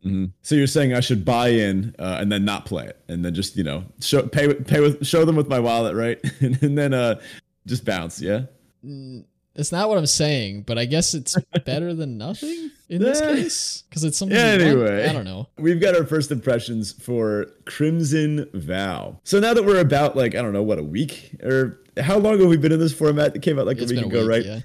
[0.44, 3.34] So you're saying I should buy in uh, and then not play it, and then
[3.34, 6.20] just you know show pay pay with show them with my wallet, right?
[6.42, 7.20] and, and then uh
[7.68, 8.44] just bounce, yeah.
[9.54, 13.84] That's not what I'm saying, but I guess it's better than nothing in this case
[13.90, 14.38] because it's something.
[14.38, 15.08] Anyway.
[15.08, 15.50] I don't know.
[15.58, 19.20] We've got our first impressions for Crimson Vow.
[19.24, 22.40] So now that we're about like I don't know what a week or how long
[22.40, 23.36] have we been in this format?
[23.36, 24.46] It came out like It's a week a ago, week, right?
[24.46, 24.60] yeah.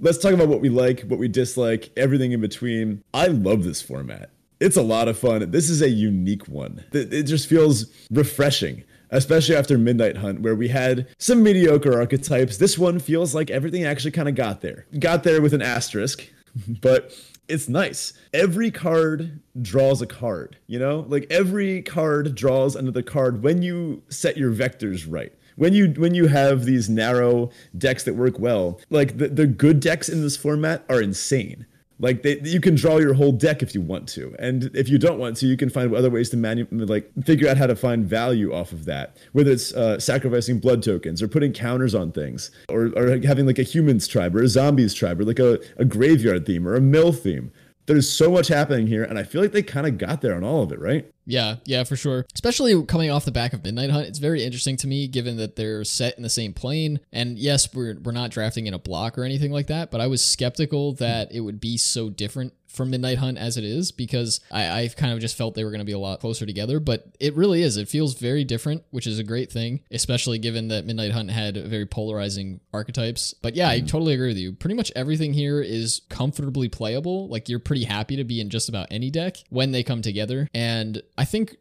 [0.00, 3.02] Let's talk about what we like, what we dislike, everything in between.
[3.12, 4.30] I love this format.
[4.60, 5.50] It's a lot of fun.
[5.50, 6.84] This is a unique one.
[6.92, 12.56] It just feels refreshing, especially after Midnight Hunt, where we had some mediocre archetypes.
[12.56, 14.86] This one feels like everything actually kind of got there.
[14.98, 16.28] Got there with an asterisk,
[16.80, 17.14] but
[17.46, 18.12] it's nice.
[18.34, 21.06] Every card draws a card, you know?
[21.08, 26.14] Like every card draws another card when you set your vectors right when you when
[26.14, 30.36] you have these narrow decks that work well like the, the good decks in this
[30.36, 31.66] format are insane.
[32.00, 34.98] Like they, you can draw your whole deck if you want to and if you
[34.98, 37.74] don't want to you can find other ways to manu- like figure out how to
[37.74, 39.16] find value off of that.
[39.32, 43.58] Whether it's uh, sacrificing blood tokens or putting counters on things or, or having like
[43.58, 46.80] a humans tribe or a zombies tribe or like a, a graveyard theme or a
[46.80, 47.50] mill theme
[47.88, 50.44] there's so much happening here and i feel like they kind of got there on
[50.44, 52.24] all of it right Yeah, yeah, for sure.
[52.32, 55.56] Especially coming off the back of Midnight Hunt, it's very interesting to me given that
[55.56, 57.00] they're set in the same plane.
[57.12, 60.06] And yes, we're we're not drafting in a block or anything like that, but I
[60.06, 64.40] was skeptical that it would be so different from Midnight Hunt as it is because
[64.50, 66.80] I, I've kind of just felt they were going to be a lot closer together,
[66.80, 67.76] but it really is.
[67.76, 71.56] It feels very different, which is a great thing, especially given that Midnight Hunt had
[71.56, 73.34] very polarizing archetypes.
[73.34, 73.86] But yeah, I mm-hmm.
[73.86, 74.52] totally agree with you.
[74.52, 77.28] Pretty much everything here is comfortably playable.
[77.28, 80.48] Like you're pretty happy to be in just about any deck when they come together.
[80.54, 81.56] And I think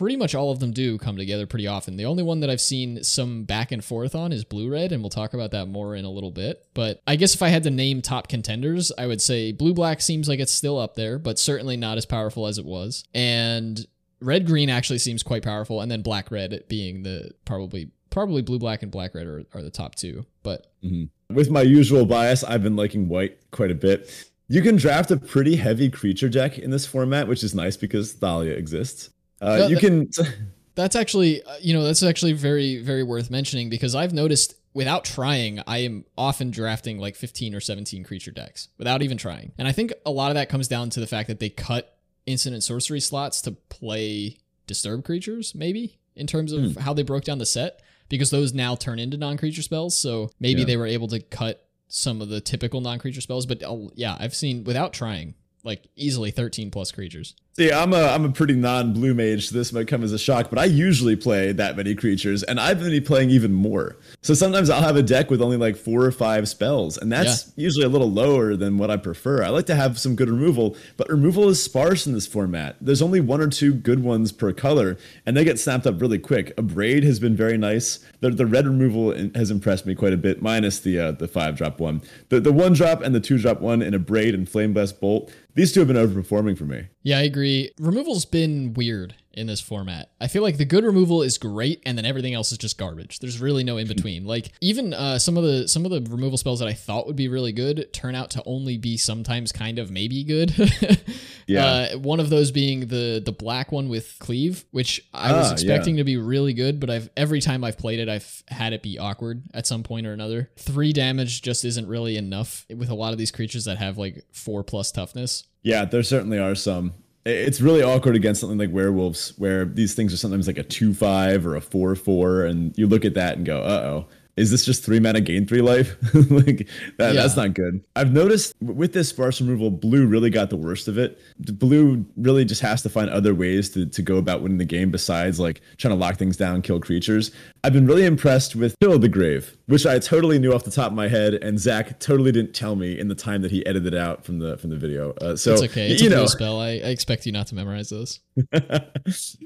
[0.00, 1.98] pretty much all of them do come together pretty often.
[1.98, 5.02] The only one that I've seen some back and forth on is Blue Red, and
[5.02, 6.64] we'll talk about that more in a little bit.
[6.72, 10.00] But I guess if I had to name top contenders, I would say Blue Black
[10.00, 13.04] seems like it's still up there, but certainly not as powerful as it was.
[13.12, 13.86] And
[14.22, 18.58] Red Green actually seems quite powerful, and then Black Red being the probably probably Blue
[18.58, 20.24] Black and Black Red are, are the top two.
[20.42, 21.34] But mm-hmm.
[21.34, 24.30] With my usual bias, I've been liking white quite a bit.
[24.48, 28.14] You can draft a pretty heavy creature deck in this format, which is nice because
[28.14, 29.10] Thalia exists.
[29.40, 30.10] Uh, No, you can.
[30.76, 35.04] That's actually, uh, you know, that's actually very, very worth mentioning because I've noticed without
[35.04, 39.52] trying, I am often drafting like 15 or 17 creature decks without even trying.
[39.58, 41.98] And I think a lot of that comes down to the fact that they cut
[42.24, 47.24] instant and sorcery slots to play disturb creatures, maybe, in terms of how they broke
[47.24, 49.98] down the set, because those now turn into non creature spells.
[49.98, 50.66] So maybe Yeah.
[50.66, 53.44] they were able to cut some of the typical non creature spells.
[53.44, 57.34] But uh, yeah, I've seen without trying, like easily 13 plus creatures.
[57.60, 60.48] See, I'm a I'm a pretty non-blue mage, so this might come as a shock,
[60.48, 63.98] but I usually play that many creatures, and I've been playing even more.
[64.22, 67.52] So sometimes I'll have a deck with only like four or five spells, and that's
[67.56, 69.42] usually a little lower than what I prefer.
[69.42, 72.76] I like to have some good removal, but removal is sparse in this format.
[72.80, 74.96] There's only one or two good ones per color,
[75.26, 76.56] and they get snapped up really quick.
[76.56, 77.98] Abrade has been very nice.
[78.20, 81.58] The, the red removal has impressed me quite a bit, minus the uh, the five
[81.58, 82.00] drop one.
[82.30, 85.30] The the one drop and the two drop one in Abrade and Flame-Blessed Bolt.
[85.54, 86.86] These two have been overperforming for me.
[87.02, 87.70] Yeah, I agree.
[87.78, 90.10] Removal's been weird in this format.
[90.20, 93.18] I feel like the good removal is great, and then everything else is just garbage.
[93.20, 94.24] There's really no in between.
[94.26, 97.16] Like even uh, some of the some of the removal spells that I thought would
[97.16, 100.54] be really good turn out to only be sometimes kind of maybe good.
[101.46, 101.64] Yeah.
[101.64, 105.52] Uh, one of those being the the black one with cleave, which I was Ah,
[105.54, 108.84] expecting to be really good, but I've every time I've played it, I've had it
[108.84, 110.50] be awkward at some point or another.
[110.56, 114.24] Three damage just isn't really enough with a lot of these creatures that have like
[114.32, 115.42] four plus toughness.
[115.64, 116.92] Yeah, there certainly are some.
[117.26, 120.94] It's really awkward against something like werewolves, where these things are sometimes like a two
[120.94, 124.50] five or a four four, and you look at that and go, "Uh oh, is
[124.50, 125.96] this just three mana gain three life?
[126.30, 130.56] like that, that's not good." I've noticed with this sparse removal, blue really got the
[130.56, 131.18] worst of it.
[131.38, 134.90] Blue really just has to find other ways to to go about winning the game
[134.90, 137.30] besides like trying to lock things down, kill creatures.
[137.64, 140.70] I've been really impressed with Chill of the Grave, which I totally knew off the
[140.70, 143.64] top of my head, and Zach totally didn't tell me in the time that he
[143.66, 145.12] edited out from the from the video.
[145.20, 145.90] Uh, so It's okay.
[145.90, 146.60] It's you a know, blue spell.
[146.60, 148.20] I, I expect you not to memorize those.
[148.52, 148.80] yeah,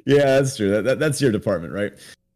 [0.07, 0.70] that's true.
[0.70, 1.92] That, that, that's your department, right?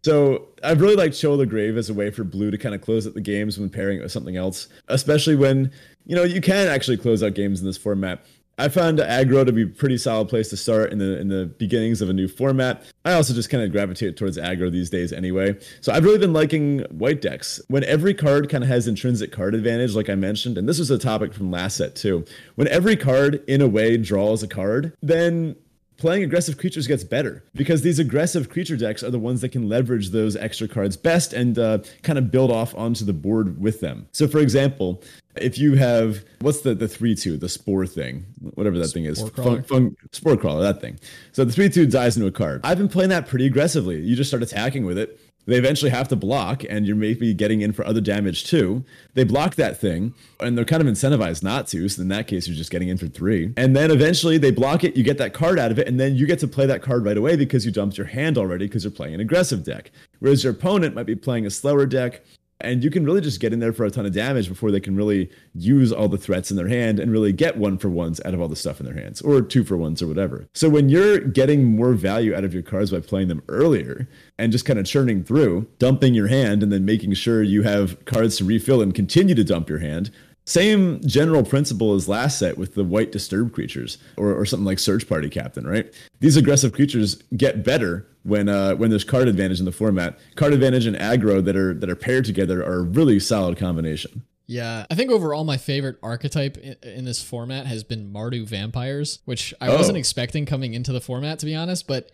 [0.09, 2.75] So I've really liked Chill of the Grave as a way for blue to kind
[2.75, 5.71] of close out the games when pairing it with something else, especially when
[6.07, 8.25] you know you can actually close out games in this format.
[8.57, 11.44] I found aggro to be a pretty solid place to start in the in the
[11.59, 12.85] beginnings of a new format.
[13.05, 15.59] I also just kind of gravitate towards aggro these days anyway.
[15.83, 17.61] So I've really been liking white decks.
[17.68, 20.90] When every card kind of has intrinsic card advantage, like I mentioned, and this was
[20.90, 22.25] a topic from last set too.
[22.55, 25.57] When every card in a way draws a card, then
[25.98, 29.68] playing aggressive creatures gets better because these aggressive creature decks are the ones that can
[29.68, 33.80] leverage those extra cards best and uh, kind of build off onto the board with
[33.80, 34.08] them.
[34.12, 35.02] So, for example,
[35.37, 39.22] if you have what's the the three two the spore thing, whatever that thing is,
[39.30, 39.62] crawler?
[39.62, 40.98] fun, fun, spore crawler, that thing.
[41.32, 42.61] So the three two dies into a card.
[42.64, 44.00] I've been playing that pretty aggressively.
[44.00, 45.20] You just start attacking with it.
[45.48, 48.84] They eventually have to block, and you're maybe getting in for other damage too.
[49.14, 51.88] They block that thing, and they're kind of incentivized not to.
[51.88, 53.54] So in that case, you're just getting in for three.
[53.56, 56.16] And then eventually they block it, you get that card out of it, and then
[56.16, 58.84] you get to play that card right away because you dumped your hand already because
[58.84, 59.90] you're playing an aggressive deck.
[60.18, 62.20] Whereas your opponent might be playing a slower deck,
[62.61, 64.81] and you can really just get in there for a ton of damage before they
[64.81, 68.21] can really use all the threats in their hand and really get one for ones
[68.25, 70.49] out of all the stuff in their hands or two for ones or whatever.
[70.55, 74.51] So when you're getting more value out of your cards by playing them earlier and
[74.51, 78.37] just kind of churning through, dumping your hand and then making sure you have cards
[78.38, 80.11] to refill and continue to dump your hand,
[80.48, 84.78] same general principle as last set with the white disturb creatures or, or something like
[84.78, 89.58] search party captain right these aggressive creatures get better when uh, when there's card advantage
[89.58, 92.82] in the format card advantage and aggro that are that are paired together are a
[92.82, 97.84] really solid combination Yeah, I think overall my favorite archetype in, in this format has
[97.84, 99.76] been Mardu vampires, which I Oh.
[99.76, 102.11] wasn't expecting coming into the format to be honest, but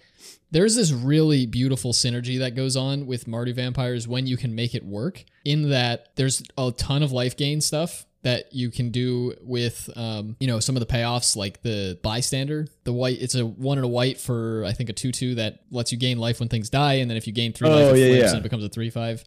[0.51, 4.75] there's this really beautiful synergy that goes on with Mardu vampires when you can make
[4.75, 5.25] it work.
[5.45, 10.37] In that there's a ton of life gain stuff that you can do with um,
[10.41, 13.85] you know some of the payoffs like the bystander the white it's a one and
[13.85, 16.95] a white for i think a 2-2 that lets you gain life when things die
[16.95, 18.29] and then if you gain three Oh, life it yeah, flips yeah.
[18.31, 19.25] and it becomes a 3-5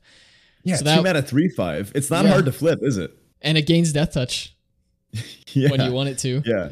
[0.63, 2.31] yeah So two that- mana three five it's not Yeah.
[2.31, 3.11] hard to flip is it?
[3.41, 4.55] And it gains death touch
[5.53, 5.69] yeah.
[5.71, 6.41] when you want it to.
[6.45, 6.71] Yeah.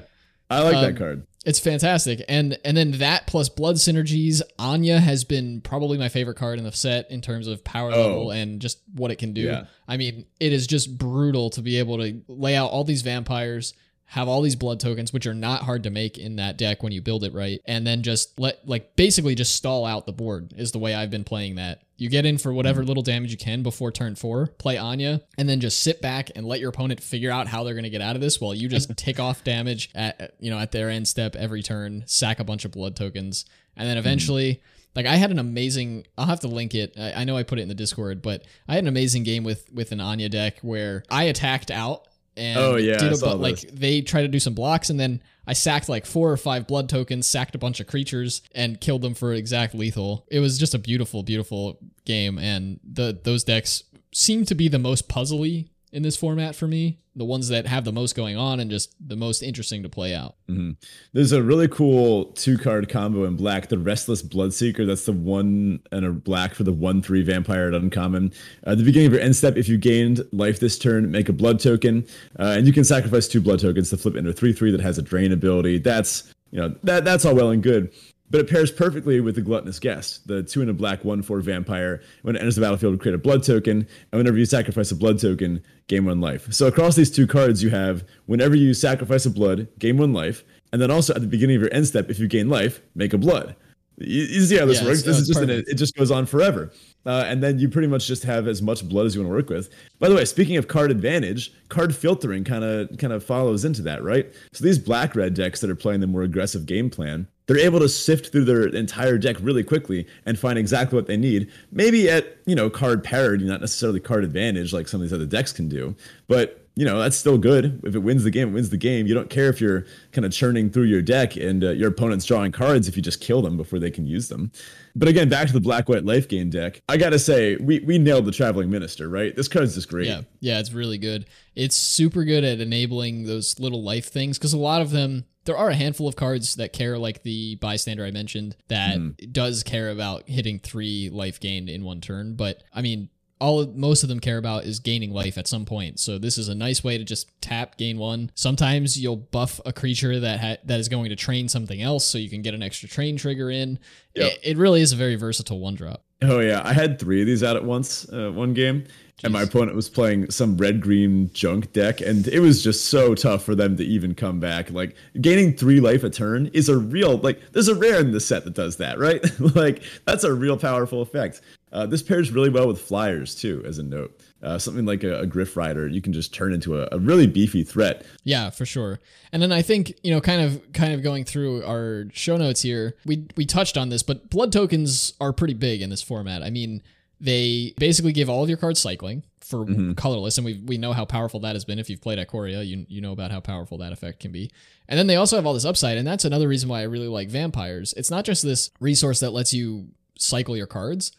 [0.50, 2.24] I like Um, that card It's fantastic.
[2.28, 6.66] And and then that plus blood synergies, Anje has been probably my favorite card in
[6.66, 8.02] the set in terms of power Oh.
[8.02, 9.42] level and just what it can do.
[9.42, 9.66] Yeah.
[9.88, 13.74] I mean, it is just brutal to be able to lay out all these vampires,
[14.08, 16.92] have all these blood tokens, which are not hard to make in that deck when
[16.92, 20.54] you build it right, and then just let like basically just stall out the board
[20.56, 21.82] is the way I've been playing that.
[21.98, 22.90] You get in for whatever mm-hmm.
[22.90, 26.46] little damage you can before turn four, play Anje, and then just sit back and
[26.46, 28.68] let your opponent figure out how they're going to get out of this while you
[28.68, 32.44] just take off damage at you know at their end step every turn, sack a
[32.44, 33.46] bunch of blood tokens,
[33.76, 34.62] and then eventually.
[34.96, 36.08] Like I had an amazing.
[36.18, 36.94] I'll have to link it.
[36.98, 39.44] I, I know I put it in the Discord, but I had an amazing game
[39.44, 42.08] with with an Anje deck where I attacked out
[42.38, 43.72] and Oh, yeah, did I a saw like this.
[43.74, 46.90] they tried to do some blocks and then I sacked like four or five blood
[46.90, 50.26] tokens, sacked a bunch of creatures, and killed them for exact lethal.
[50.32, 54.80] It was just a beautiful, beautiful game, and the those decks seem to be the
[54.80, 57.00] most puzzly in this format for me.
[57.16, 60.14] The ones that have the most going on and just the most interesting to play
[60.14, 60.36] out.
[60.50, 60.72] Mm-hmm.
[61.14, 64.86] There's a really cool two card combo in black, the Restless Bloodseeker.
[64.86, 68.34] That's the one and a black for the one three vampire at uncommon.
[68.68, 71.30] Uh, at the beginning of your end step, if you gained life this turn, make
[71.30, 72.06] a blood token,
[72.38, 74.82] uh, and you can sacrifice two blood tokens to flip into a three three that
[74.82, 75.78] has a drain ability.
[75.78, 77.94] That's you know that that's all well and good.
[78.30, 81.42] But it pairs perfectly with the Gluttonous Guest, the two in a black, one four
[81.42, 82.02] vampire.
[82.24, 85.20] When it enters the battlefield, create a blood token, and whenever you sacrifice a blood
[85.20, 86.52] token, gain one life.
[86.52, 90.44] So across these two cards, you have whenever you sacrifice a blood, gain one life,
[90.74, 93.14] and then also at the beginning of your end step, if you gain life, make
[93.14, 93.56] a blood.
[93.98, 95.04] You, you see how this works?
[95.04, 96.72] This is just an, it just goes on forever.
[97.06, 99.36] Uh, and then you pretty much just have as much blood as you want to
[99.36, 99.70] work with.
[100.00, 103.84] By the way, speaking of card advantage, card filtering kind of kind of follows into
[103.84, 104.34] that, right?
[104.52, 107.80] So these black red decks that are playing the more aggressive game plan, they're able
[107.80, 111.52] to sift through their entire deck really quickly and find exactly what they need.
[111.72, 115.26] Maybe at you know card parity, not necessarily card advantage like some of these other
[115.26, 115.96] decks can do,
[116.28, 117.82] but you know that's still good.
[117.84, 119.08] If it wins the game, it wins the game.
[119.08, 122.26] You don't care if you're kind of churning through your deck and uh, your opponent's
[122.26, 124.52] drawing cards if you just kill them before they can use them.
[124.96, 126.82] But again, back to the black white life gain deck.
[126.90, 129.36] I gotta say, we we nailed the traveling minister, right?
[129.36, 130.08] This card's just great.
[130.08, 131.26] Yeah, yeah, it's really good.
[131.56, 135.58] It's super good at enabling those little life things because a lot of them there
[135.58, 139.32] are a handful of cards that care, like the bystander I mentioned, that mm.
[139.32, 142.36] does care about hitting three life gained in one turn.
[142.36, 143.10] But I mean,
[143.40, 146.00] all most of them care about is gaining life at some point.
[146.00, 148.32] So this is a nice way to just tap gain one.
[148.34, 152.18] Sometimes you'll buff a creature that ha- that is going to train something else, so
[152.18, 153.80] you can get an extra train trigger in.
[154.16, 154.32] Yep.
[154.32, 156.04] It, it, really is a very versatile one drop.
[156.22, 159.26] Oh yeah, I had three of these out at once, uh, one game, Jeez.
[159.26, 163.14] and my opponent was playing some red green junk deck, and it was just so
[163.16, 164.72] tough for them to even come back.
[164.72, 168.22] Like gaining three life a turn is a real like there's a rare in the
[168.22, 169.22] set that does that, right?
[169.56, 171.42] like that's a real powerful effect.
[171.76, 174.18] Uh, this pairs really well with flyers too, as a note.
[174.42, 177.28] Uh, something like a, a Gryff Rider, you can just turn into a, a, really
[177.28, 178.06] beefy threat.
[178.24, 179.02] Yeah, for sure.
[179.34, 182.62] And then I think you know, kind of, kind of going through our show notes
[182.62, 186.44] here, we we touched on this, but blood tokens are pretty big in this format.
[186.44, 186.82] I mean,
[187.20, 189.94] they basically give all of your cards cycling for mm-hmm.
[189.94, 191.78] colorless, and we we know how powerful that has been.
[191.78, 194.50] If you've played Ikoria, you you know about how powerful that effect can be.
[194.88, 197.10] And then they also have all this upside, and that's another reason why I really
[197.10, 197.94] like vampires.
[197.98, 201.12] It's not just this resource that lets you cycle your cards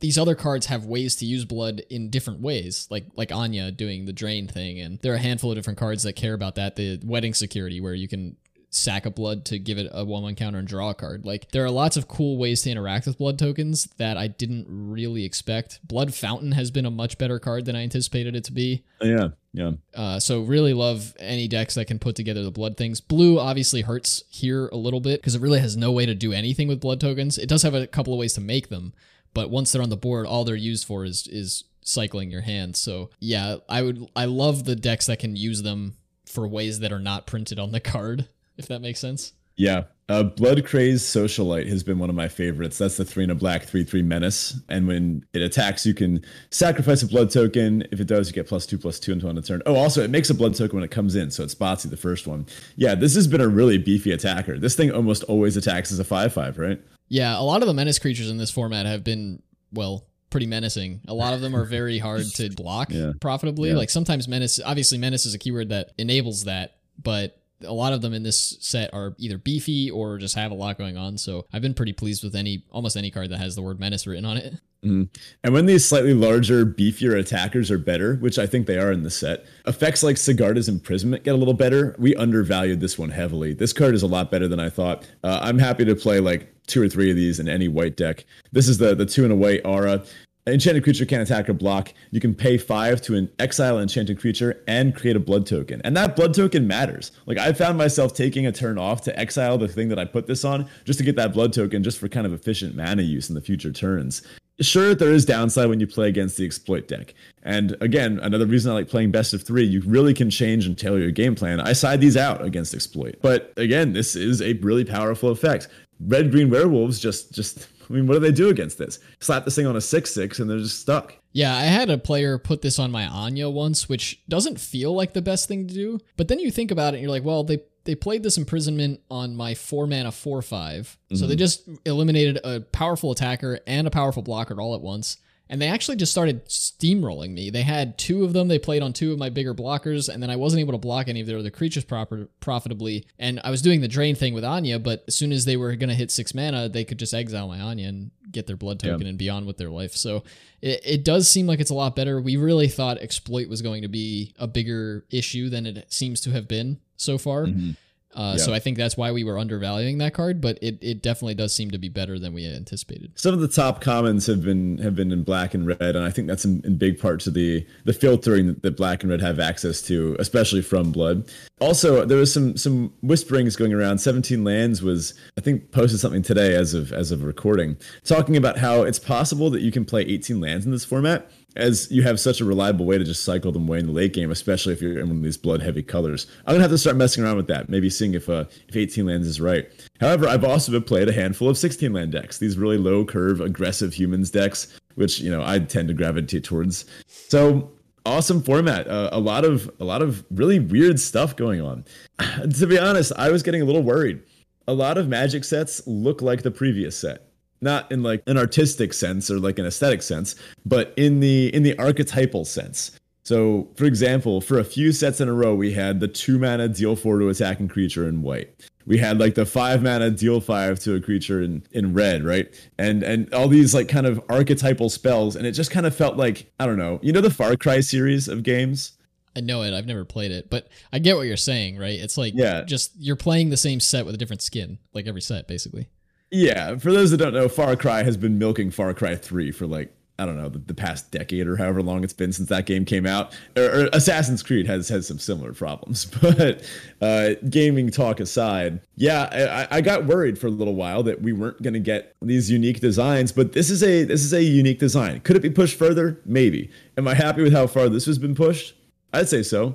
[0.00, 4.06] these other cards have ways to use blood in different ways, like like Anje doing
[4.06, 6.76] the drain thing, and there are a handful of different cards that care about that.
[6.76, 8.36] The wedding security, where you can
[8.70, 11.26] sack a blood to give it a one one counter and draw a card.
[11.26, 14.66] Like there are lots of cool ways to interact with blood tokens that I didn't
[14.68, 15.80] really expect.
[15.86, 18.84] Blood Fountain has been a much better card than I anticipated it to be.
[19.02, 19.72] Yeah, yeah.
[19.94, 23.00] Uh, so really love any decks that can put together the blood things.
[23.00, 26.32] Blue obviously hurts here a little bit because it really has no way to do
[26.32, 27.38] anything with blood tokens.
[27.38, 28.92] It does have a couple of ways to make them,
[29.34, 32.76] but once they're on the board, all they're used for is is cycling your hand.
[32.76, 36.92] So yeah, I would I love the decks that can use them for ways that
[36.92, 39.32] are not printed on the card, if that makes sense.
[39.56, 39.84] Yeah.
[40.08, 42.78] Uh, Bloodcrazed Socialite has been one of my favorites.
[42.78, 44.58] That's the three and a black, three, three menace.
[44.68, 47.86] And when it attacks, you can sacrifice a blood token.
[47.92, 49.62] If it does, you get plus two, plus two until end of turn.
[49.66, 51.30] Oh, also, it makes a blood token when it comes in.
[51.30, 52.46] So it's Botsy, the first one.
[52.74, 54.58] Yeah, this has been a really beefy attacker.
[54.58, 56.80] This thing almost always attacks as a 5 5, right?
[57.10, 59.42] Yeah, a lot of the menace creatures in this format have been,
[59.72, 61.00] well, pretty menacing.
[61.08, 63.12] A lot of them are very hard to block yeah.
[63.20, 63.70] profitably.
[63.70, 63.76] Yeah.
[63.76, 68.00] Like sometimes menace, obviously, menace is a keyword that enables that, but a lot of
[68.00, 71.18] them in this set are either beefy or just have a lot going on.
[71.18, 74.06] So I've been pretty pleased with any almost any card that has the word menace
[74.06, 74.54] written on it.
[74.84, 75.02] Mm-hmm.
[75.44, 79.02] And when these slightly larger, beefier attackers are better, which I think they are in
[79.02, 81.94] the set, effects like Sigarda's Imprisonment get a little better.
[81.98, 83.52] We undervalued this one heavily.
[83.52, 85.06] This card is a lot better than I thought.
[85.22, 88.24] Uh, I'm happy to play like two or three of these in any white deck.
[88.52, 90.02] This is the the two and a white aura.
[90.46, 91.92] An enchanted creature can attack or block.
[92.10, 95.82] You can pay five to an exile an enchanted creature and create a blood token.
[95.84, 97.12] And that blood token matters.
[97.26, 100.26] Like I found myself taking a turn off to exile the thing that I put
[100.26, 103.28] this on just to get that blood token just for kind of efficient mana use
[103.28, 104.22] in the future turns
[104.60, 108.70] sure there is downside when you play against the exploit deck and again another reason
[108.70, 111.60] i like playing best of three you really can change and tailor your game plan
[111.60, 115.68] i side these out against exploit but again this is a really powerful effect
[116.06, 119.56] red green werewolves just just i mean what do they do against this slap this
[119.56, 122.78] thing on a 6-6 and they're just stuck yeah, I had a player put this
[122.78, 126.00] on my Anje once, which doesn't feel like the best thing to do.
[126.16, 129.00] But then you think about it and you're like, well, they they played this imprisonment
[129.10, 130.98] on my four mana four five.
[131.06, 131.16] Mm-hmm.
[131.16, 131.38] So they mm-hmm.
[131.38, 135.18] just eliminated a powerful attacker and a powerful blocker all at once.
[135.50, 137.50] And they actually just started steamrolling me.
[137.50, 138.46] They had two of them.
[138.48, 141.08] They played on two of my bigger blockers, and then I wasn't able to block
[141.08, 143.04] any of their other creatures proper, profitably.
[143.18, 145.74] And I was doing the drain thing with Anje, but as soon as they were
[145.74, 148.78] going to hit six mana, they could just exile my Anje and get their blood
[148.78, 149.96] token and be on with their life.
[149.96, 150.22] So
[150.62, 152.20] it, it does seem like it's a lot better.
[152.20, 156.30] We really thought exploit was going to be a bigger issue than it seems to
[156.30, 157.46] have been so far.
[157.46, 157.76] Mhm.
[158.14, 158.44] Uh, Yeah.
[158.44, 161.54] So I think that's why we were undervaluing that card, but it, it definitely does
[161.54, 163.12] seem to be better than we anticipated.
[163.14, 166.10] Some of the top commons have been have been in black and red, and I
[166.10, 169.20] think that's in, in big part to the the filtering that, that black and red
[169.20, 171.30] have access to, especially from blood.
[171.60, 173.98] Also, there was some some whisperings going around.
[173.98, 178.58] Seventeen lands was I think posted something today as of as of recording, talking about
[178.58, 181.30] how it's possible that you can play eighteen lands in this format.
[181.56, 184.12] As you have such a reliable way to just cycle them away in the late
[184.12, 186.26] game, especially if you're in one of these blood heavy colors.
[186.46, 189.06] I'm gonna have to start messing around with that, maybe seeing if uh, if 18
[189.06, 189.68] lands is right.
[190.00, 193.40] However, I've also been played a handful of 16 land decks, these really low curve,
[193.40, 196.84] aggressive humans decks, which you know I tend to gravitate towards.
[197.06, 197.72] So
[198.06, 201.84] awesome format, uh, a lot of a lot of really weird stuff going on.
[202.58, 204.22] to be honest, I was getting a little worried.
[204.68, 207.29] A lot of Magic sets look like the previous set
[207.60, 210.34] not in like an artistic sense or like an aesthetic sense,
[210.64, 212.92] but in the in the archetypal sense.
[213.22, 216.68] So, for example, for a few sets in a row, we had the two mana
[216.68, 218.48] deal four to attacking creature in white.
[218.86, 222.52] We had like the five mana deal five to a creature in, in red, right?
[222.78, 226.16] And and all these like kind of archetypal spells, and it just kind of felt
[226.16, 228.92] like I don't know, you know the Far Cry series of games.
[229.36, 229.72] I know it.
[229.74, 232.00] I've never played it, but I get what you're saying, right?
[232.00, 232.62] It's like Yeah.
[232.64, 235.86] just you're playing the same set with a different skin, like every set, basically.
[236.30, 239.66] Yeah, for those that don't know, Far Cry has been milking Far Cry 3 for
[239.66, 242.66] like I don't know the, the past decade or however long it's been since that
[242.66, 243.32] game came out.
[243.56, 246.62] Or, or Assassin's Creed has has some similar problems, but
[247.00, 251.32] uh, gaming talk aside, yeah, I, I got worried for a little while that we
[251.32, 253.32] weren't going to get these unique designs.
[253.32, 255.20] But this is a this is a unique design.
[255.20, 256.20] Could it be pushed further?
[256.26, 256.70] Maybe.
[256.98, 258.74] Am I happy with how far this has been pushed?
[259.14, 259.74] I'd say so.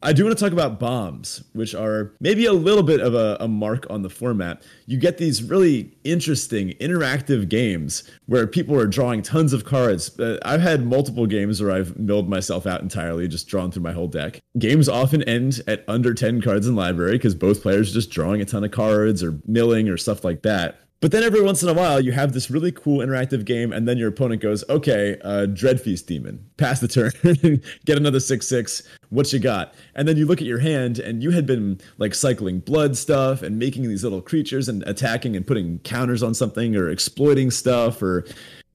[0.00, 3.36] I do want to talk about bombs, which are maybe a little bit of a,
[3.40, 4.62] a, mark on the format.
[4.86, 10.16] You get these really interesting interactive games where people are drawing tons of cards.
[10.20, 13.92] Uh, I've had multiple games where I've milled myself out entirely, just drawn through my
[13.92, 14.40] whole deck.
[14.56, 18.40] Games often end at under 10 cards in library because both players are just drawing
[18.40, 20.78] a ton of cards or milling or stuff like that.
[21.00, 23.86] But then every once in a while, you have this really cool interactive game, and
[23.86, 27.12] then your opponent goes, "Okay, uh, Dreadfeast Demon, pass the turn,
[27.84, 28.82] get another six six.
[29.10, 32.16] What you got?" And then you look at your hand, and you had been like
[32.16, 36.74] cycling blood stuff and making these little creatures and attacking and putting counters on something
[36.74, 38.24] or exploiting stuff, or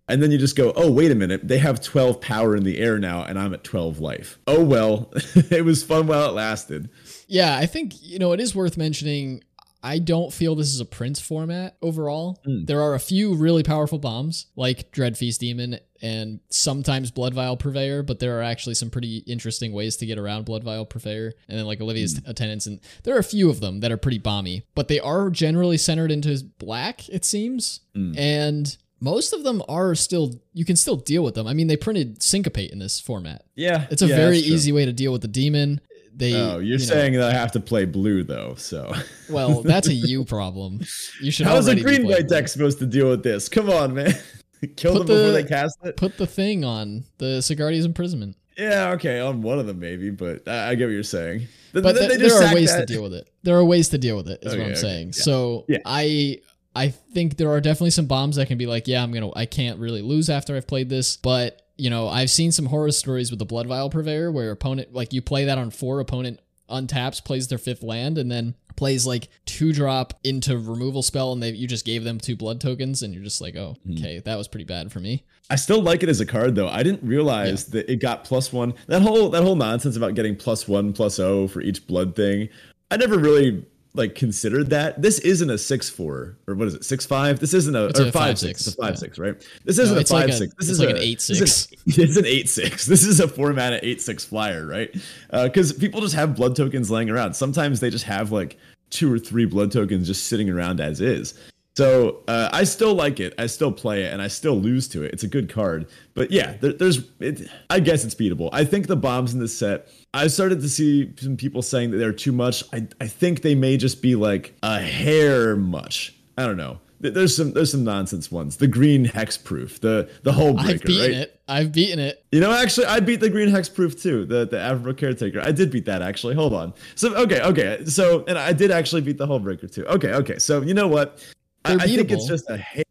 [0.07, 2.80] and then you just go, "Oh, wait a minute, they have twelve power in the
[2.80, 6.89] air now, and I'm at twelve life." Oh well, it was fun while it lasted.
[7.28, 9.43] Yeah, I think you know it is worth mentioning.
[9.84, 12.39] I don't feel this is a Prince format overall.
[12.47, 12.65] Mm.
[12.67, 18.03] There are a few really powerful bombs like Dreadfeast Demon and sometimes Blood Vial Purveyor,
[18.03, 21.59] but there are actually some pretty interesting ways to get around Blood Vial Purveyor and
[21.59, 22.29] then like Olivia's Mm.
[22.29, 22.65] Attendants.
[22.65, 25.77] And there are a few of them that are pretty bomby, but they are generally
[25.77, 27.81] centered into black, it seems.
[27.95, 28.17] Mm.
[28.17, 31.45] And most of them are still, you can still deal with them.
[31.45, 33.43] I mean, they printed Syncopate in this format.
[33.53, 35.81] Yeah, It's a yeah, very easy way to deal with the demon.
[36.16, 38.93] They, Oh, you're you know- saying that I have to play blue though, so.
[39.30, 40.82] Well, that's a you problem.
[41.22, 41.45] You should.
[41.47, 43.49] How's a green white deck supposed to deal with this?
[43.49, 44.14] Come on, man.
[44.78, 45.97] Kill Put them before the- they cast it?
[45.97, 48.38] Put the thing on the Sigarda's imprisonment.
[48.57, 51.47] Yeah, okay, on one of them maybe, but I, get what you're saying.
[51.74, 53.28] But th- th- they just there are ways that- to deal with it.
[53.41, 54.39] There are ways to deal with it.
[54.43, 55.07] Is what I'm okay, saying.
[55.07, 55.11] yeah.
[55.24, 55.80] So Yeah.
[55.86, 56.39] I.
[56.76, 59.45] I think there are definitely some bombs that can be like, yeah, I'm gonna, I
[59.45, 63.30] can't really lose after I've played this, but you know, I've seen some horror stories
[63.32, 67.24] with the Blood Vial Purveyor where opponent, like you play that on four, opponent untaps,
[67.24, 71.49] plays their fifth land, and then plays like two drop into removal spell, and they
[71.51, 73.93] you just gave them two blood tokens, and you're just like, oh, Hmm.
[73.93, 75.24] okay, that was pretty bad for me.
[75.49, 76.69] I still like it as a card though.
[76.69, 78.74] I didn't realize that it got plus one.
[78.88, 82.49] That whole that whole nonsense about getting plus one plus O for each blood thing.
[82.89, 83.65] I never really
[83.95, 85.01] like considered that.
[85.01, 87.39] This isn't a six four or what is it six five?
[87.39, 88.61] This isn't a It's or a five five, six.
[88.61, 88.95] six, It's a five yeah.
[88.95, 89.47] six, right?
[89.65, 90.53] This isn't No, a it's like five a- six.
[90.55, 91.83] This is like a, an eight, this is- six.
[91.99, 92.85] It's an eight six.
[92.85, 94.89] This is a four mana eight six flyer, right?
[95.29, 97.35] Uh, because people just have blood tokens laying around.
[97.35, 98.57] Sometimes they just have like
[98.89, 101.33] two or three blood tokens just sitting around as is.
[101.76, 103.34] So uh, I still like it.
[103.38, 105.11] I still play it, and I still lose to it.
[105.11, 107.09] It's a good card, but yeah, there, there's.
[107.19, 108.49] It, I guess it's beatable.
[108.53, 109.88] I think the bombs in this set.
[110.13, 112.63] I started to see some people saying that they're too much.
[112.74, 116.15] I I think they may just be like a hair much.
[116.38, 116.80] I don't know.
[116.99, 118.57] There's some there's some nonsense ones.
[118.57, 121.11] The green hexproof, the the Hullbreaker, I've beaten right?
[121.11, 121.41] it.
[121.49, 122.24] I've beaten it.
[122.32, 124.26] You know, actually, I beat the green hexproof too.
[124.26, 125.41] The the Avabruck Caretaker.
[125.41, 126.36] I did beat that actually.
[126.36, 126.74] Hold on.
[126.95, 127.84] So okay, okay.
[127.86, 129.86] So and I did actually beat the whole Hullbreaker too.
[129.88, 130.38] Okay, okay.
[130.38, 131.19] So you know what?
[131.66, 132.84] I, I think it's just a hair.